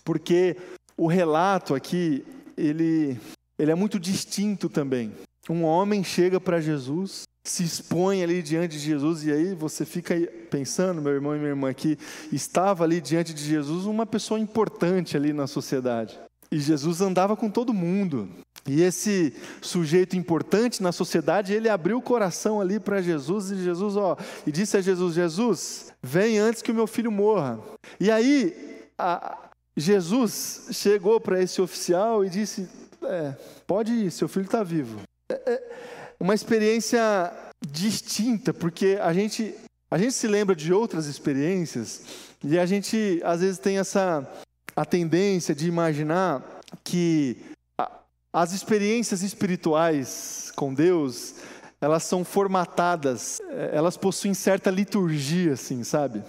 Porque 0.05 0.57
o 0.97 1.07
relato 1.07 1.75
aqui, 1.75 2.25
ele, 2.57 3.19
ele 3.59 3.71
é 3.71 3.75
muito 3.75 3.99
distinto 3.99 4.69
também. 4.69 5.13
Um 5.49 5.65
homem 5.65 6.05
chega 6.05 6.41
para 6.41 6.61
Jesus 6.61 7.25
se 7.45 7.65
expõe 7.65 8.23
ali 8.23 8.41
diante 8.41 8.79
de 8.79 8.85
Jesus, 8.85 9.25
e 9.25 9.33
aí 9.33 9.55
você 9.55 9.85
fica 9.85 10.15
pensando, 10.49 11.03
meu 11.03 11.13
irmão 11.13 11.35
e 11.35 11.39
minha 11.39 11.51
irmã, 11.51 11.75
que 11.75 11.99
estava 12.31 12.85
ali 12.85 13.01
diante 13.01 13.35
de 13.35 13.43
Jesus 13.43 13.85
uma 13.85 14.07
pessoa 14.07 14.39
importante 14.39 15.17
ali 15.17 15.33
na 15.33 15.47
sociedade. 15.47 16.19
E 16.51 16.59
Jesus 16.59 17.01
andava 17.01 17.37
com 17.37 17.51
todo 17.51 17.75
mundo. 17.75 18.29
E 18.65 18.83
esse 18.83 19.35
sujeito 19.61 20.17
importante 20.17 20.83
na 20.83 20.93
sociedade, 20.93 21.53
ele 21.53 21.69
abriu 21.69 21.99
o 21.99 22.03
coração 22.03 22.61
ali 22.61 22.79
para 22.79 23.03
Jesus 23.03 23.51
e 23.51 23.65
Jesus, 23.65 23.97
ó, 23.97 24.17
e 24.47 24.53
disse 24.53 24.77
a 24.77 24.81
Jesus: 24.81 25.15
Jesus, 25.15 25.93
vem 26.01 26.39
antes 26.39 26.63
que 26.63 26.71
o 26.71 26.75
meu 26.75 26.87
filho 26.87 27.11
morra. 27.11 27.59
E 27.99 28.09
aí, 28.09 28.55
a, 28.97 29.49
Jesus 29.77 30.69
chegou 30.71 31.21
para 31.21 31.43
esse 31.43 31.61
oficial 31.61 32.25
e 32.25 32.31
disse: 32.31 32.69
é, 33.03 33.35
pode 33.67 33.93
ir, 33.93 34.13
seu 34.13 34.29
filho 34.29 34.45
está 34.45 34.63
vivo. 34.63 35.01
É, 35.47 35.63
uma 36.21 36.35
experiência 36.35 37.33
distinta, 37.67 38.55
porque 38.55 38.99
a 39.01 39.13
gente, 39.13 39.55
a 39.91 39.99
gente 39.99 40.13
se 40.13 40.27
lembra 40.27 40.55
de 40.55 40.73
outras 40.73 41.07
experiências 41.07 42.03
e 42.45 42.59
a 42.59 42.67
gente 42.67 43.21
às 43.25 43.41
vezes 43.41 43.59
tem 43.59 43.79
essa, 43.79 44.29
a 44.77 44.85
tendência 44.85 45.55
de 45.55 45.67
imaginar 45.67 46.61
que 46.85 47.37
as 48.33 48.53
experiências 48.53 49.23
espirituais 49.23 50.51
com 50.57 50.73
Deus, 50.73 51.35
elas 51.81 52.05
são 52.05 52.25
formatadas, 52.25 53.43
elas 53.73 53.97
possuem 53.97 54.33
certa 54.33 54.71
liturgia, 54.71 55.53
assim, 55.53 55.85
sabe? 55.85 56.23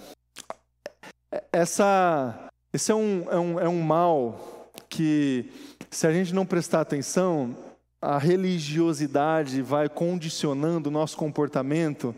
Essa, 1.50 2.48
esse 2.72 2.92
é 2.92 2.94
um, 2.94 3.26
é 3.30 3.38
um, 3.38 3.60
é 3.60 3.68
um 3.68 3.80
mal 3.80 4.70
que, 4.88 5.50
se 5.90 6.06
a 6.06 6.12
gente 6.12 6.34
não 6.34 6.44
prestar 6.44 6.82
atenção, 6.82 7.56
a 8.04 8.18
religiosidade 8.18 9.62
vai 9.62 9.88
condicionando 9.88 10.90
o 10.90 10.92
nosso 10.92 11.16
comportamento 11.16 12.14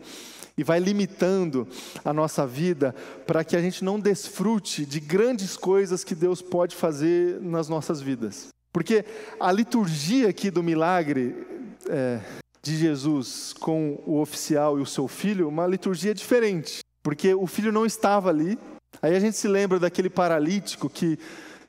e 0.57 0.63
vai 0.63 0.79
limitando 0.79 1.65
a 2.03 2.11
nossa 2.11 2.45
vida 2.45 2.93
para 3.25 3.43
que 3.43 3.55
a 3.55 3.61
gente 3.61 3.85
não 3.85 3.97
desfrute 3.97 4.85
de 4.85 4.99
grandes 4.99 5.55
coisas 5.55 6.03
que 6.03 6.13
Deus 6.13 6.41
pode 6.41 6.75
fazer 6.75 7.39
nas 7.41 7.69
nossas 7.69 8.01
vidas. 8.01 8.49
Porque 8.73 9.05
a 9.39 9.49
liturgia 9.49 10.27
aqui 10.27 10.51
do 10.51 10.61
milagre 10.61 11.47
é, 11.87 12.19
de 12.61 12.75
Jesus 12.75 13.53
com 13.53 14.01
o 14.05 14.19
oficial 14.19 14.77
e 14.77 14.81
o 14.81 14.85
seu 14.85 15.07
filho, 15.07 15.47
uma 15.47 15.65
liturgia 15.65 16.13
diferente, 16.13 16.81
porque 17.01 17.33
o 17.33 17.47
filho 17.47 17.71
não 17.71 17.85
estava 17.85 18.29
ali. 18.29 18.59
Aí 19.01 19.15
a 19.15 19.19
gente 19.21 19.37
se 19.37 19.47
lembra 19.47 19.79
daquele 19.79 20.09
paralítico 20.09 20.89
que 20.89 21.17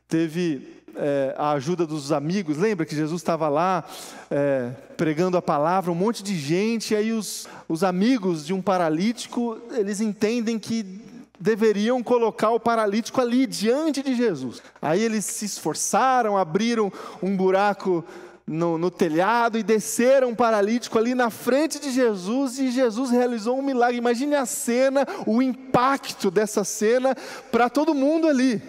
teve 0.08 0.77
é, 0.98 1.34
a 1.38 1.52
ajuda 1.52 1.86
dos 1.86 2.10
amigos. 2.10 2.58
Lembra 2.58 2.84
que 2.84 2.94
Jesus 2.94 3.20
estava 3.20 3.48
lá 3.48 3.84
é, 4.30 4.70
pregando 4.96 5.36
a 5.36 5.42
palavra, 5.42 5.92
um 5.92 5.94
monte 5.94 6.22
de 6.22 6.36
gente, 6.36 6.92
e 6.92 6.96
aí 6.96 7.12
os, 7.12 7.48
os 7.68 7.84
amigos 7.84 8.44
de 8.44 8.52
um 8.52 8.60
paralítico, 8.60 9.58
eles 9.72 10.00
entendem 10.00 10.58
que 10.58 10.84
deveriam 11.40 12.02
colocar 12.02 12.50
o 12.50 12.58
paralítico 12.58 13.20
ali, 13.20 13.46
diante 13.46 14.02
de 14.02 14.14
Jesus. 14.14 14.60
Aí 14.82 15.00
eles 15.00 15.24
se 15.24 15.44
esforçaram, 15.44 16.36
abriram 16.36 16.92
um 17.22 17.36
buraco 17.36 18.04
no, 18.44 18.76
no, 18.76 18.90
telhado 18.90 19.58
e 19.58 19.62
desceram 19.62 20.30
um 20.30 20.34
paralítico 20.34 20.98
ali 20.98 21.14
na 21.14 21.30
frente 21.30 21.78
de 21.78 21.92
Jesus 21.92 22.58
e 22.58 22.70
Jesus 22.70 23.10
realizou 23.10 23.58
um 23.58 23.62
milagre. 23.62 23.98
Imagine 23.98 24.34
a 24.34 24.46
cena, 24.46 25.06
o 25.26 25.40
impacto 25.40 26.30
dessa 26.30 26.64
cena 26.64 27.14
para 27.52 27.68
todo 27.68 27.94
mundo 27.94 28.26
ali 28.26 28.60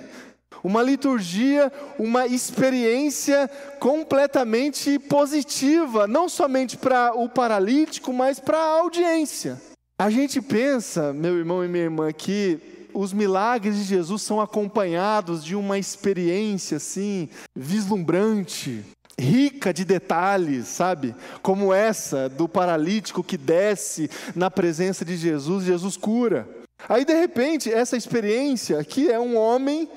uma 0.63 0.81
liturgia, 0.81 1.71
uma 1.97 2.27
experiência 2.27 3.49
completamente 3.79 4.99
positiva, 4.99 6.07
não 6.07 6.27
somente 6.27 6.77
para 6.77 7.13
o 7.13 7.29
paralítico, 7.29 8.11
mas 8.13 8.39
para 8.39 8.57
a 8.57 8.79
audiência. 8.79 9.59
A 9.97 10.09
gente 10.09 10.41
pensa, 10.41 11.11
meu 11.13 11.37
irmão 11.37 11.63
e 11.63 11.67
minha 11.67 11.83
irmã, 11.83 12.11
que 12.11 12.59
os 12.93 13.13
milagres 13.13 13.75
de 13.75 13.83
Jesus 13.83 14.21
são 14.21 14.41
acompanhados 14.41 15.43
de 15.43 15.55
uma 15.55 15.77
experiência 15.77 16.77
assim, 16.77 17.29
vislumbrante, 17.55 18.83
rica 19.19 19.73
de 19.73 19.83
detalhes, 19.83 20.67
sabe? 20.67 21.13
Como 21.41 21.73
essa 21.73 22.29
do 22.29 22.47
paralítico 22.47 23.23
que 23.23 23.37
desce 23.37 24.09
na 24.35 24.49
presença 24.49 25.03
de 25.03 25.17
Jesus, 25.17 25.65
Jesus 25.65 25.97
cura. 25.97 26.47
Aí 26.87 27.03
de 27.03 27.13
repente, 27.13 27.71
essa 27.71 27.97
experiência 27.97 28.79
aqui 28.79 29.11
é 29.11 29.19
um 29.19 29.37
homem 29.37 29.89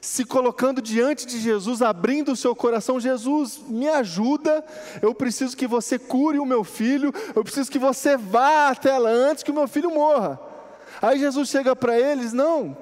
se 0.00 0.24
colocando 0.24 0.80
diante 0.80 1.26
de 1.26 1.38
Jesus, 1.38 1.82
abrindo 1.82 2.32
o 2.32 2.36
seu 2.36 2.54
coração: 2.54 3.00
Jesus, 3.00 3.60
me 3.68 3.88
ajuda, 3.88 4.64
eu 5.02 5.14
preciso 5.14 5.56
que 5.56 5.66
você 5.66 5.98
cure 5.98 6.38
o 6.38 6.46
meu 6.46 6.64
filho, 6.64 7.12
eu 7.34 7.44
preciso 7.44 7.70
que 7.70 7.78
você 7.78 8.16
vá 8.16 8.68
até 8.68 8.96
lá 8.98 9.10
antes 9.10 9.42
que 9.42 9.50
o 9.50 9.54
meu 9.54 9.68
filho 9.68 9.90
morra. 9.90 10.40
Aí 11.00 11.18
Jesus 11.18 11.48
chega 11.48 11.76
para 11.76 11.98
eles: 11.98 12.32
Não, 12.32 12.76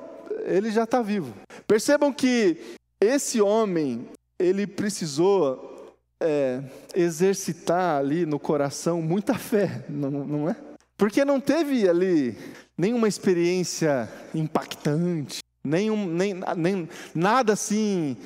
ele 0.44 0.70
já 0.70 0.84
está 0.84 1.02
vivo. 1.02 1.34
Percebam 1.66 2.12
que 2.12 2.76
esse 3.00 3.40
homem, 3.40 4.08
ele 4.38 4.66
precisou 4.66 5.94
é, 6.20 6.62
exercitar 6.94 7.98
ali 7.98 8.26
no 8.26 8.38
coração 8.38 9.00
muita 9.00 9.34
fé, 9.34 9.84
não, 9.88 10.10
não 10.10 10.48
é? 10.48 10.56
Porque 10.96 11.24
não 11.24 11.40
teve 11.40 11.88
ali 11.88 12.36
nenhuma 12.76 13.06
experiência 13.06 14.10
impactante, 14.34 15.38
nenhum, 15.64 16.06
nem, 16.06 16.34
nem, 16.56 16.88
nada 17.14 17.52
assim 17.52 18.16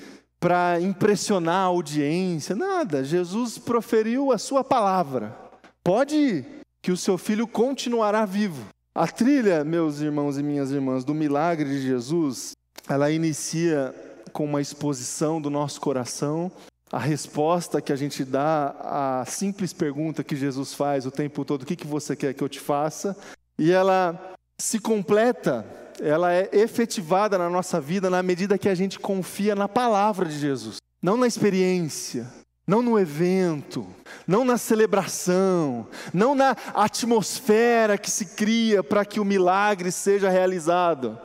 para 0.40 0.81
impressionar 0.81 1.55
a 1.55 1.68
audiência, 1.68 2.57
nada. 2.57 3.05
Jesus 3.05 3.59
proferiu 3.59 4.33
a 4.33 4.38
sua 4.38 4.64
palavra. 4.64 5.37
Pode 5.85 6.16
ir, 6.16 6.47
que 6.83 6.90
o 6.90 6.97
seu 6.97 7.16
filho 7.16 7.47
continuará 7.47 8.25
vivo. 8.25 8.66
A 8.95 9.07
trilha, 9.07 9.64
meus 9.64 10.01
irmãos 10.01 10.37
e 10.37 10.42
minhas 10.42 10.71
irmãs, 10.71 11.05
do 11.05 11.14
milagre 11.14 11.68
de 11.68 11.81
Jesus, 11.81 12.53
ela 12.88 13.11
inicia 13.11 13.95
com 14.33 14.45
uma 14.45 14.61
exposição 14.61 15.40
do 15.40 15.49
nosso 15.49 15.81
coração, 15.81 16.51
a 16.90 16.99
resposta 16.99 17.81
que 17.81 17.92
a 17.92 17.97
gente 17.97 18.23
dá 18.23 18.75
à 18.81 19.25
simples 19.25 19.73
pergunta 19.73 20.23
que 20.23 20.37
Jesus 20.37 20.75
faz 20.75 21.07
o 21.07 21.11
tempo 21.11 21.45
todo: 21.45 21.62
o 21.62 21.66
que, 21.66 21.77
que 21.77 21.87
você 21.87 22.14
quer 22.14 22.35
que 22.35 22.42
eu 22.42 22.49
te 22.49 22.61
faça? 22.61 23.16
E 23.59 23.73
ela 23.73 24.35
se 24.61 24.79
completa 24.79 25.64
ela 26.03 26.33
é 26.33 26.51
efetivada 26.53 27.38
na 27.38 27.49
nossa 27.49 27.81
vida 27.81 28.11
na 28.11 28.23
medida 28.23 28.59
que 28.59 28.69
a 28.69 28.75
gente 28.75 28.99
confia 28.99 29.55
na 29.55 29.69
palavra 29.69 30.27
de 30.27 30.37
Jesus, 30.37 30.79
não 31.01 31.17
na 31.17 31.29
experiência, 31.29 32.27
não 32.67 32.83
no 32.83 32.99
evento, 32.99 33.87
não 34.27 34.45
na 34.45 34.59
celebração, 34.59 35.87
não 36.12 36.35
na 36.35 36.57
atmosfera 36.75 37.97
que 37.97 38.11
se 38.11 38.27
cria 38.35 38.83
para 38.83 39.05
que 39.05 39.21
o 39.21 39.25
milagre 39.25 39.93
seja 39.93 40.29
realizado. 40.29 41.19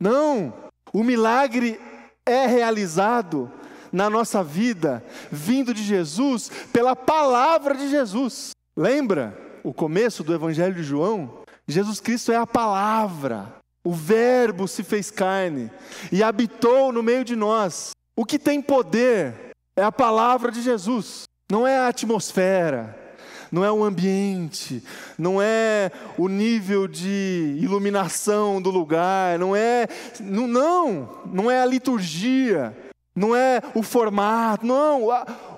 Não, 0.00 0.54
o 0.92 1.04
milagre 1.04 1.78
é 2.24 2.46
realizado 2.46 3.50
na 3.92 4.08
nossa 4.08 4.42
vida, 4.42 5.04
vindo 5.30 5.74
de 5.74 5.82
Jesus, 5.82 6.50
pela 6.72 6.96
palavra 6.96 7.74
de 7.74 7.90
Jesus. 7.90 8.50
Lembra 8.76 9.38
o 9.62 9.72
começo 9.72 10.24
do 10.24 10.34
Evangelho 10.34 10.74
de 10.74 10.82
João? 10.82 11.42
Jesus 11.68 12.00
Cristo 12.00 12.32
é 12.32 12.36
a 12.36 12.46
palavra. 12.46 13.63
O 13.84 13.92
Verbo 13.92 14.66
se 14.66 14.82
fez 14.82 15.10
carne 15.10 15.70
e 16.10 16.22
habitou 16.22 16.90
no 16.90 17.02
meio 17.02 17.22
de 17.22 17.36
nós. 17.36 17.90
O 18.16 18.24
que 18.24 18.38
tem 18.38 18.62
poder 18.62 19.52
é 19.76 19.82
a 19.82 19.92
palavra 19.92 20.50
de 20.50 20.62
Jesus, 20.62 21.24
não 21.50 21.66
é 21.66 21.78
a 21.78 21.88
atmosfera, 21.88 22.98
não 23.52 23.64
é 23.64 23.70
o 23.70 23.84
ambiente, 23.84 24.82
não 25.18 25.42
é 25.42 25.90
o 26.16 26.28
nível 26.28 26.88
de 26.88 27.58
iluminação 27.60 28.62
do 28.62 28.70
lugar, 28.70 29.38
não 29.38 29.54
é, 29.54 29.86
não, 30.20 30.46
não, 30.46 31.22
não 31.26 31.50
é 31.50 31.60
a 31.60 31.66
liturgia, 31.66 32.74
não 33.14 33.36
é 33.36 33.60
o 33.74 33.82
formato, 33.82 34.64
não. 34.64 35.08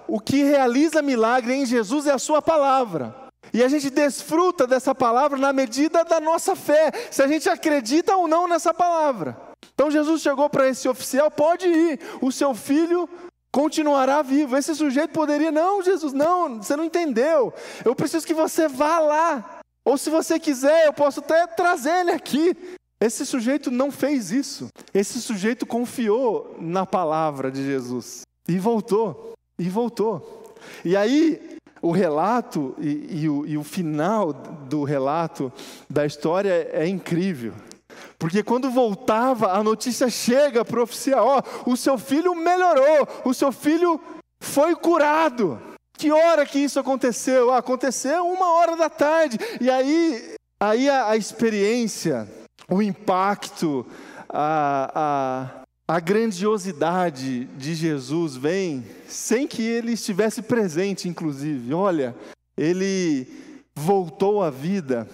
O 0.08 0.18
que 0.18 0.42
realiza 0.42 1.00
milagre 1.00 1.54
em 1.54 1.64
Jesus 1.64 2.06
é 2.06 2.12
a 2.12 2.18
Sua 2.18 2.42
palavra. 2.42 3.25
E 3.56 3.64
a 3.64 3.68
gente 3.68 3.88
desfruta 3.88 4.66
dessa 4.66 4.94
palavra 4.94 5.38
na 5.38 5.50
medida 5.50 6.04
da 6.04 6.20
nossa 6.20 6.54
fé, 6.54 6.92
se 7.10 7.22
a 7.22 7.26
gente 7.26 7.48
acredita 7.48 8.14
ou 8.14 8.28
não 8.28 8.46
nessa 8.46 8.74
palavra. 8.74 9.34
Então 9.74 9.90
Jesus 9.90 10.20
chegou 10.20 10.50
para 10.50 10.68
esse 10.68 10.86
oficial: 10.86 11.30
pode 11.30 11.66
ir, 11.66 11.98
o 12.20 12.30
seu 12.30 12.54
filho 12.54 13.08
continuará 13.50 14.20
vivo. 14.20 14.58
Esse 14.58 14.74
sujeito 14.74 15.12
poderia, 15.12 15.50
não, 15.50 15.82
Jesus, 15.82 16.12
não, 16.12 16.62
você 16.62 16.76
não 16.76 16.84
entendeu. 16.84 17.50
Eu 17.82 17.94
preciso 17.94 18.26
que 18.26 18.34
você 18.34 18.68
vá 18.68 18.98
lá. 18.98 19.60
Ou 19.86 19.96
se 19.96 20.10
você 20.10 20.38
quiser, 20.38 20.84
eu 20.84 20.92
posso 20.92 21.20
até 21.20 21.46
trazer 21.46 22.00
ele 22.00 22.10
aqui. 22.10 22.54
Esse 23.00 23.24
sujeito 23.24 23.70
não 23.70 23.90
fez 23.90 24.32
isso. 24.32 24.68
Esse 24.92 25.18
sujeito 25.18 25.64
confiou 25.64 26.58
na 26.60 26.84
palavra 26.84 27.50
de 27.50 27.64
Jesus 27.64 28.20
e 28.46 28.58
voltou. 28.58 29.32
E 29.58 29.66
voltou. 29.70 30.54
E 30.84 30.94
aí, 30.94 31.55
o 31.86 31.92
relato 31.92 32.74
e, 32.78 33.22
e, 33.22 33.28
o, 33.28 33.46
e 33.46 33.56
o 33.56 33.62
final 33.62 34.32
do 34.32 34.82
relato 34.82 35.52
da 35.88 36.04
história 36.04 36.68
é 36.72 36.86
incrível. 36.86 37.54
Porque 38.18 38.42
quando 38.42 38.70
voltava, 38.70 39.52
a 39.52 39.62
notícia 39.62 40.10
chega 40.10 40.64
para 40.64 40.80
o 40.80 40.82
oficial: 40.82 41.26
ó, 41.26 41.42
oh, 41.64 41.72
o 41.72 41.76
seu 41.76 41.96
filho 41.96 42.34
melhorou, 42.34 43.08
o 43.24 43.32
seu 43.32 43.52
filho 43.52 44.00
foi 44.40 44.74
curado. 44.74 45.60
Que 45.96 46.10
hora 46.10 46.44
que 46.44 46.58
isso 46.58 46.78
aconteceu? 46.78 47.50
Ah, 47.50 47.58
aconteceu 47.58 48.26
uma 48.26 48.52
hora 48.54 48.76
da 48.76 48.90
tarde. 48.90 49.38
E 49.60 49.70
aí, 49.70 50.34
aí 50.60 50.90
a, 50.90 51.10
a 51.10 51.16
experiência, 51.16 52.28
o 52.68 52.82
impacto, 52.82 53.86
a, 54.28 55.62
a, 55.88 56.00
grandiosidade 56.00 57.44
de 57.56 57.74
Jesus 57.74 58.36
vem 58.36 58.84
sem 59.08 59.46
que 59.46 59.62
ele 59.62 59.92
estivesse 59.92 60.42
presente, 60.42 61.08
inclusive. 61.08 61.72
Olha, 61.72 62.14
ele 62.56 63.26
voltou 63.74 64.42
à 64.42 64.50
vida 64.50 65.08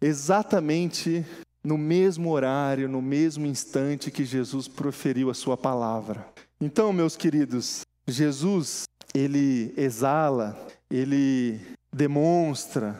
exatamente 0.00 1.24
no 1.62 1.76
mesmo 1.76 2.30
horário, 2.30 2.88
no 2.88 3.02
mesmo 3.02 3.46
instante 3.46 4.10
que 4.10 4.24
Jesus 4.24 4.68
proferiu 4.68 5.30
a 5.30 5.34
sua 5.34 5.56
palavra. 5.56 6.26
Então, 6.60 6.92
meus 6.92 7.16
queridos, 7.16 7.82
Jesus, 8.06 8.84
ele 9.14 9.74
exala, 9.76 10.56
ele 10.90 11.60
demonstra, 11.92 12.98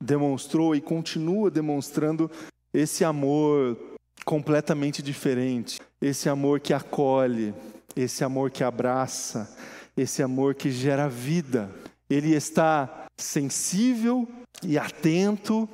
demonstrou 0.00 0.74
e 0.74 0.80
continua 0.80 1.50
demonstrando 1.50 2.30
esse 2.72 3.04
amor 3.04 3.76
completamente 4.26 5.00
diferente. 5.02 5.80
Esse 6.02 6.28
amor 6.28 6.58
que 6.58 6.74
acolhe, 6.74 7.54
esse 7.94 8.24
amor 8.24 8.50
que 8.50 8.64
abraça, 8.64 9.56
esse 9.96 10.20
amor 10.20 10.56
que 10.56 10.70
gera 10.70 11.08
vida. 11.08 11.70
Ele 12.10 12.34
está 12.34 13.06
sensível 13.16 14.28
e 14.62 14.76
atento 14.76 15.68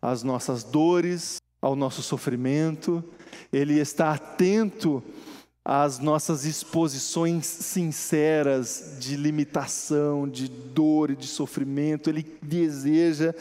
às 0.00 0.22
nossas 0.22 0.62
dores, 0.62 1.38
ao 1.60 1.74
nosso 1.74 2.02
sofrimento, 2.02 3.02
ele 3.52 3.80
está 3.80 4.12
atento 4.12 5.02
às 5.64 5.98
nossas 5.98 6.44
exposições 6.44 7.46
sinceras 7.46 8.96
de 9.00 9.16
limitação, 9.16 10.28
de 10.28 10.48
dor 10.48 11.10
e 11.10 11.16
de 11.16 11.26
sofrimento, 11.26 12.08
ele 12.08 12.38
deseja 12.40 13.34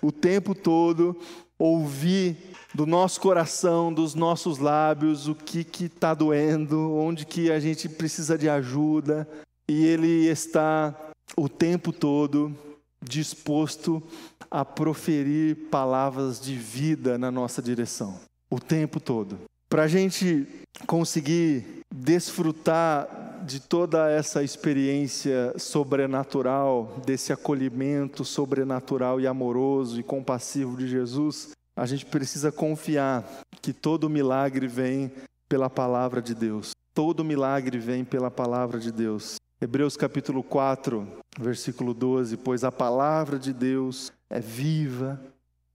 o 0.00 0.12
tempo 0.12 0.54
todo 0.54 1.18
ouvir 1.58 2.36
do 2.74 2.86
nosso 2.86 3.20
coração, 3.20 3.92
dos 3.92 4.14
nossos 4.14 4.58
lábios, 4.58 5.26
o 5.26 5.34
que 5.34 5.66
está 5.84 6.14
doendo, 6.14 6.92
onde 6.92 7.24
que 7.24 7.50
a 7.50 7.58
gente 7.58 7.88
precisa 7.88 8.36
de 8.36 8.48
ajuda, 8.48 9.28
e 9.68 9.84
Ele 9.86 10.28
está 10.28 10.94
o 11.36 11.48
tempo 11.48 11.92
todo 11.92 12.54
disposto 13.02 14.02
a 14.50 14.64
proferir 14.64 15.56
palavras 15.70 16.40
de 16.40 16.54
vida 16.54 17.16
na 17.18 17.30
nossa 17.30 17.62
direção, 17.62 18.18
o 18.50 18.58
tempo 18.58 18.98
todo. 18.98 19.38
Para 19.68 19.84
a 19.84 19.88
gente 19.88 20.46
conseguir 20.86 21.82
desfrutar 21.94 23.42
de 23.44 23.60
toda 23.60 24.10
essa 24.10 24.42
experiência 24.42 25.54
sobrenatural, 25.58 27.00
desse 27.06 27.32
acolhimento 27.32 28.24
sobrenatural 28.24 29.20
e 29.20 29.26
amoroso 29.26 30.00
e 30.00 30.02
compassivo 30.02 30.76
de 30.76 30.88
Jesus, 30.88 31.50
a 31.78 31.86
gente 31.86 32.04
precisa 32.04 32.50
confiar 32.50 33.24
que 33.62 33.72
todo 33.72 34.10
milagre 34.10 34.66
vem 34.66 35.12
pela 35.48 35.70
palavra 35.70 36.20
de 36.20 36.34
Deus. 36.34 36.72
Todo 36.92 37.24
milagre 37.24 37.78
vem 37.78 38.04
pela 38.04 38.32
palavra 38.32 38.80
de 38.80 38.90
Deus. 38.90 39.36
Hebreus 39.60 39.96
capítulo 39.96 40.42
4, 40.42 41.06
versículo 41.38 41.94
12: 41.94 42.36
Pois 42.38 42.64
a 42.64 42.72
palavra 42.72 43.38
de 43.38 43.52
Deus 43.52 44.12
é 44.28 44.40
viva, 44.40 45.20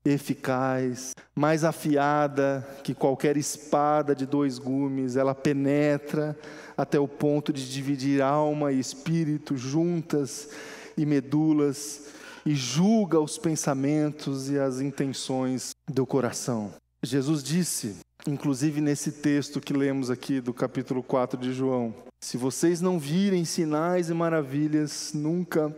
eficaz, 0.04 1.14
mais 1.34 1.64
afiada 1.64 2.68
que 2.82 2.94
qualquer 2.94 3.38
espada 3.38 4.14
de 4.14 4.26
dois 4.26 4.58
gumes, 4.58 5.16
ela 5.16 5.34
penetra 5.34 6.38
até 6.76 7.00
o 7.00 7.08
ponto 7.08 7.50
de 7.50 7.72
dividir 7.72 8.20
alma 8.20 8.70
e 8.70 8.78
espírito, 8.78 9.56
juntas 9.56 10.50
e 10.98 11.06
medulas, 11.06 12.08
e 12.46 12.54
julga 12.54 13.20
os 13.20 13.38
pensamentos 13.38 14.50
e 14.50 14.58
as 14.58 14.80
intenções 14.80 15.70
do 15.88 16.06
coração. 16.06 16.72
Jesus 17.02 17.42
disse, 17.42 17.96
inclusive 18.26 18.80
nesse 18.80 19.12
texto 19.12 19.60
que 19.60 19.72
lemos 19.72 20.10
aqui 20.10 20.40
do 20.40 20.52
capítulo 20.52 21.02
4 21.02 21.38
de 21.38 21.52
João: 21.52 21.94
Se 22.20 22.36
vocês 22.36 22.80
não 22.80 22.98
virem 22.98 23.44
sinais 23.44 24.10
e 24.10 24.14
maravilhas, 24.14 25.12
nunca 25.14 25.74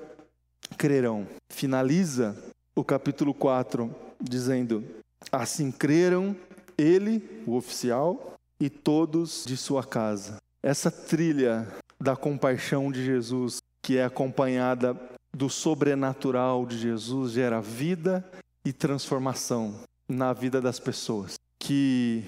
crerão. 0.77 1.27
Finaliza 1.51 2.37
o 2.75 2.85
capítulo 2.85 3.33
4 3.33 3.95
dizendo: 4.21 4.85
Assim 5.31 5.71
creram 5.71 6.37
ele, 6.79 7.43
o 7.47 7.57
oficial, 7.57 8.35
e 8.61 8.71
todos 8.71 9.45
de 9.47 9.57
sua 9.57 9.85
casa. 9.85 10.37
Essa 10.63 10.91
trilha 10.91 11.67
da 12.01 12.17
compaixão 12.17 12.91
de 12.91 13.05
Jesus, 13.05 13.59
que 13.83 13.97
é 13.97 14.05
acompanhada 14.05 14.97
do 15.37 15.51
sobrenatural 15.51 16.65
de 16.65 16.79
Jesus, 16.79 17.33
gera 17.33 17.61
vida 17.61 18.25
e 18.65 18.73
transformação 18.73 19.75
na 20.09 20.33
vida 20.33 20.63
das 20.63 20.81
pessoas. 20.81 21.35
Que 21.59 22.25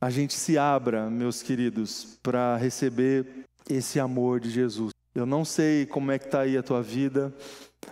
a 0.00 0.08
gente 0.08 0.32
se 0.32 0.56
abra, 0.56 1.10
meus 1.10 1.42
queridos, 1.42 2.18
para 2.22 2.56
receber 2.56 3.44
esse 3.68 4.00
amor 4.00 4.40
de 4.40 4.48
Jesus. 4.48 4.92
Eu 5.14 5.26
não 5.26 5.44
sei 5.44 5.84
como 5.84 6.10
é 6.10 6.18
que 6.18 6.24
está 6.24 6.40
aí 6.40 6.56
a 6.56 6.62
tua 6.62 6.82
vida, 6.82 7.32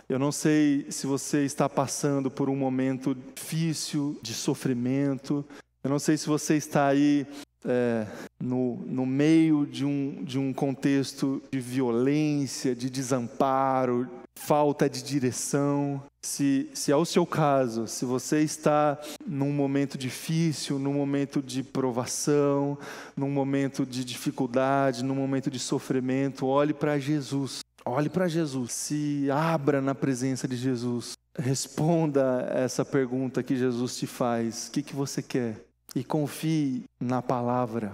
eu 0.08 0.18
não 0.18 0.32
sei 0.32 0.86
se 0.90 1.06
você 1.06 1.44
está 1.44 1.68
passando 1.68 2.30
por 2.30 2.48
um 2.48 2.56
momento 2.56 3.14
difícil 3.34 4.18
de 4.22 4.32
sofrimento. 4.32 5.44
Eu 5.82 5.90
não 5.90 5.98
sei 5.98 6.16
se 6.16 6.26
você 6.26 6.56
está 6.56 6.88
aí 6.88 7.26
é, 7.64 8.06
no, 8.40 8.76
no 8.86 9.06
meio 9.06 9.66
de 9.66 9.84
um, 9.84 10.24
de 10.24 10.38
um 10.38 10.52
contexto 10.52 11.42
de 11.52 11.60
violência, 11.60 12.74
de 12.74 12.90
desamparo, 12.90 14.08
falta 14.38 14.88
de 14.88 15.02
direção. 15.02 16.02
Se, 16.22 16.70
se 16.72 16.90
é 16.90 16.96
o 16.96 17.04
seu 17.04 17.26
caso, 17.26 17.86
se 17.86 18.04
você 18.04 18.40
está 18.40 18.98
num 19.26 19.52
momento 19.52 19.98
difícil, 19.98 20.78
num 20.78 20.94
momento 20.94 21.42
de 21.42 21.62
provação, 21.62 22.78
num 23.16 23.30
momento 23.30 23.84
de 23.84 24.04
dificuldade, 24.04 25.04
num 25.04 25.14
momento 25.14 25.50
de 25.50 25.58
sofrimento, 25.58 26.46
olhe 26.46 26.72
para 26.72 26.98
Jesus. 26.98 27.60
Olhe 27.86 28.08
para 28.08 28.26
Jesus, 28.26 28.72
se 28.72 29.28
abra 29.30 29.82
na 29.82 29.94
presença 29.94 30.48
de 30.48 30.56
Jesus. 30.56 31.12
Responda 31.38 32.48
essa 32.54 32.82
pergunta 32.82 33.42
que 33.42 33.56
Jesus 33.56 33.98
te 33.98 34.06
faz: 34.06 34.68
o 34.68 34.70
que, 34.70 34.82
que 34.82 34.96
você 34.96 35.22
quer? 35.22 35.60
E 35.94 36.02
confie 36.02 36.84
na 36.98 37.20
palavra 37.20 37.92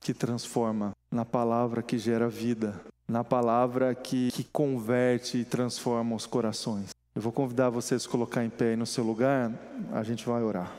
que 0.00 0.14
transforma, 0.14 0.92
na 1.10 1.24
palavra 1.24 1.82
que 1.82 1.98
gera 1.98 2.28
vida, 2.28 2.80
na 3.08 3.22
palavra 3.22 3.94
que, 3.94 4.30
que 4.32 4.44
converte 4.44 5.38
e 5.38 5.44
transforma 5.44 6.14
os 6.14 6.26
corações. 6.26 6.90
Eu 7.14 7.22
vou 7.22 7.32
convidar 7.32 7.70
você 7.70 7.94
a 7.94 8.08
colocar 8.08 8.44
em 8.44 8.50
pé 8.50 8.70
aí 8.70 8.76
no 8.76 8.86
seu 8.86 9.02
lugar, 9.02 9.50
a 9.92 10.02
gente 10.02 10.26
vai 10.26 10.42
orar. 10.42 10.76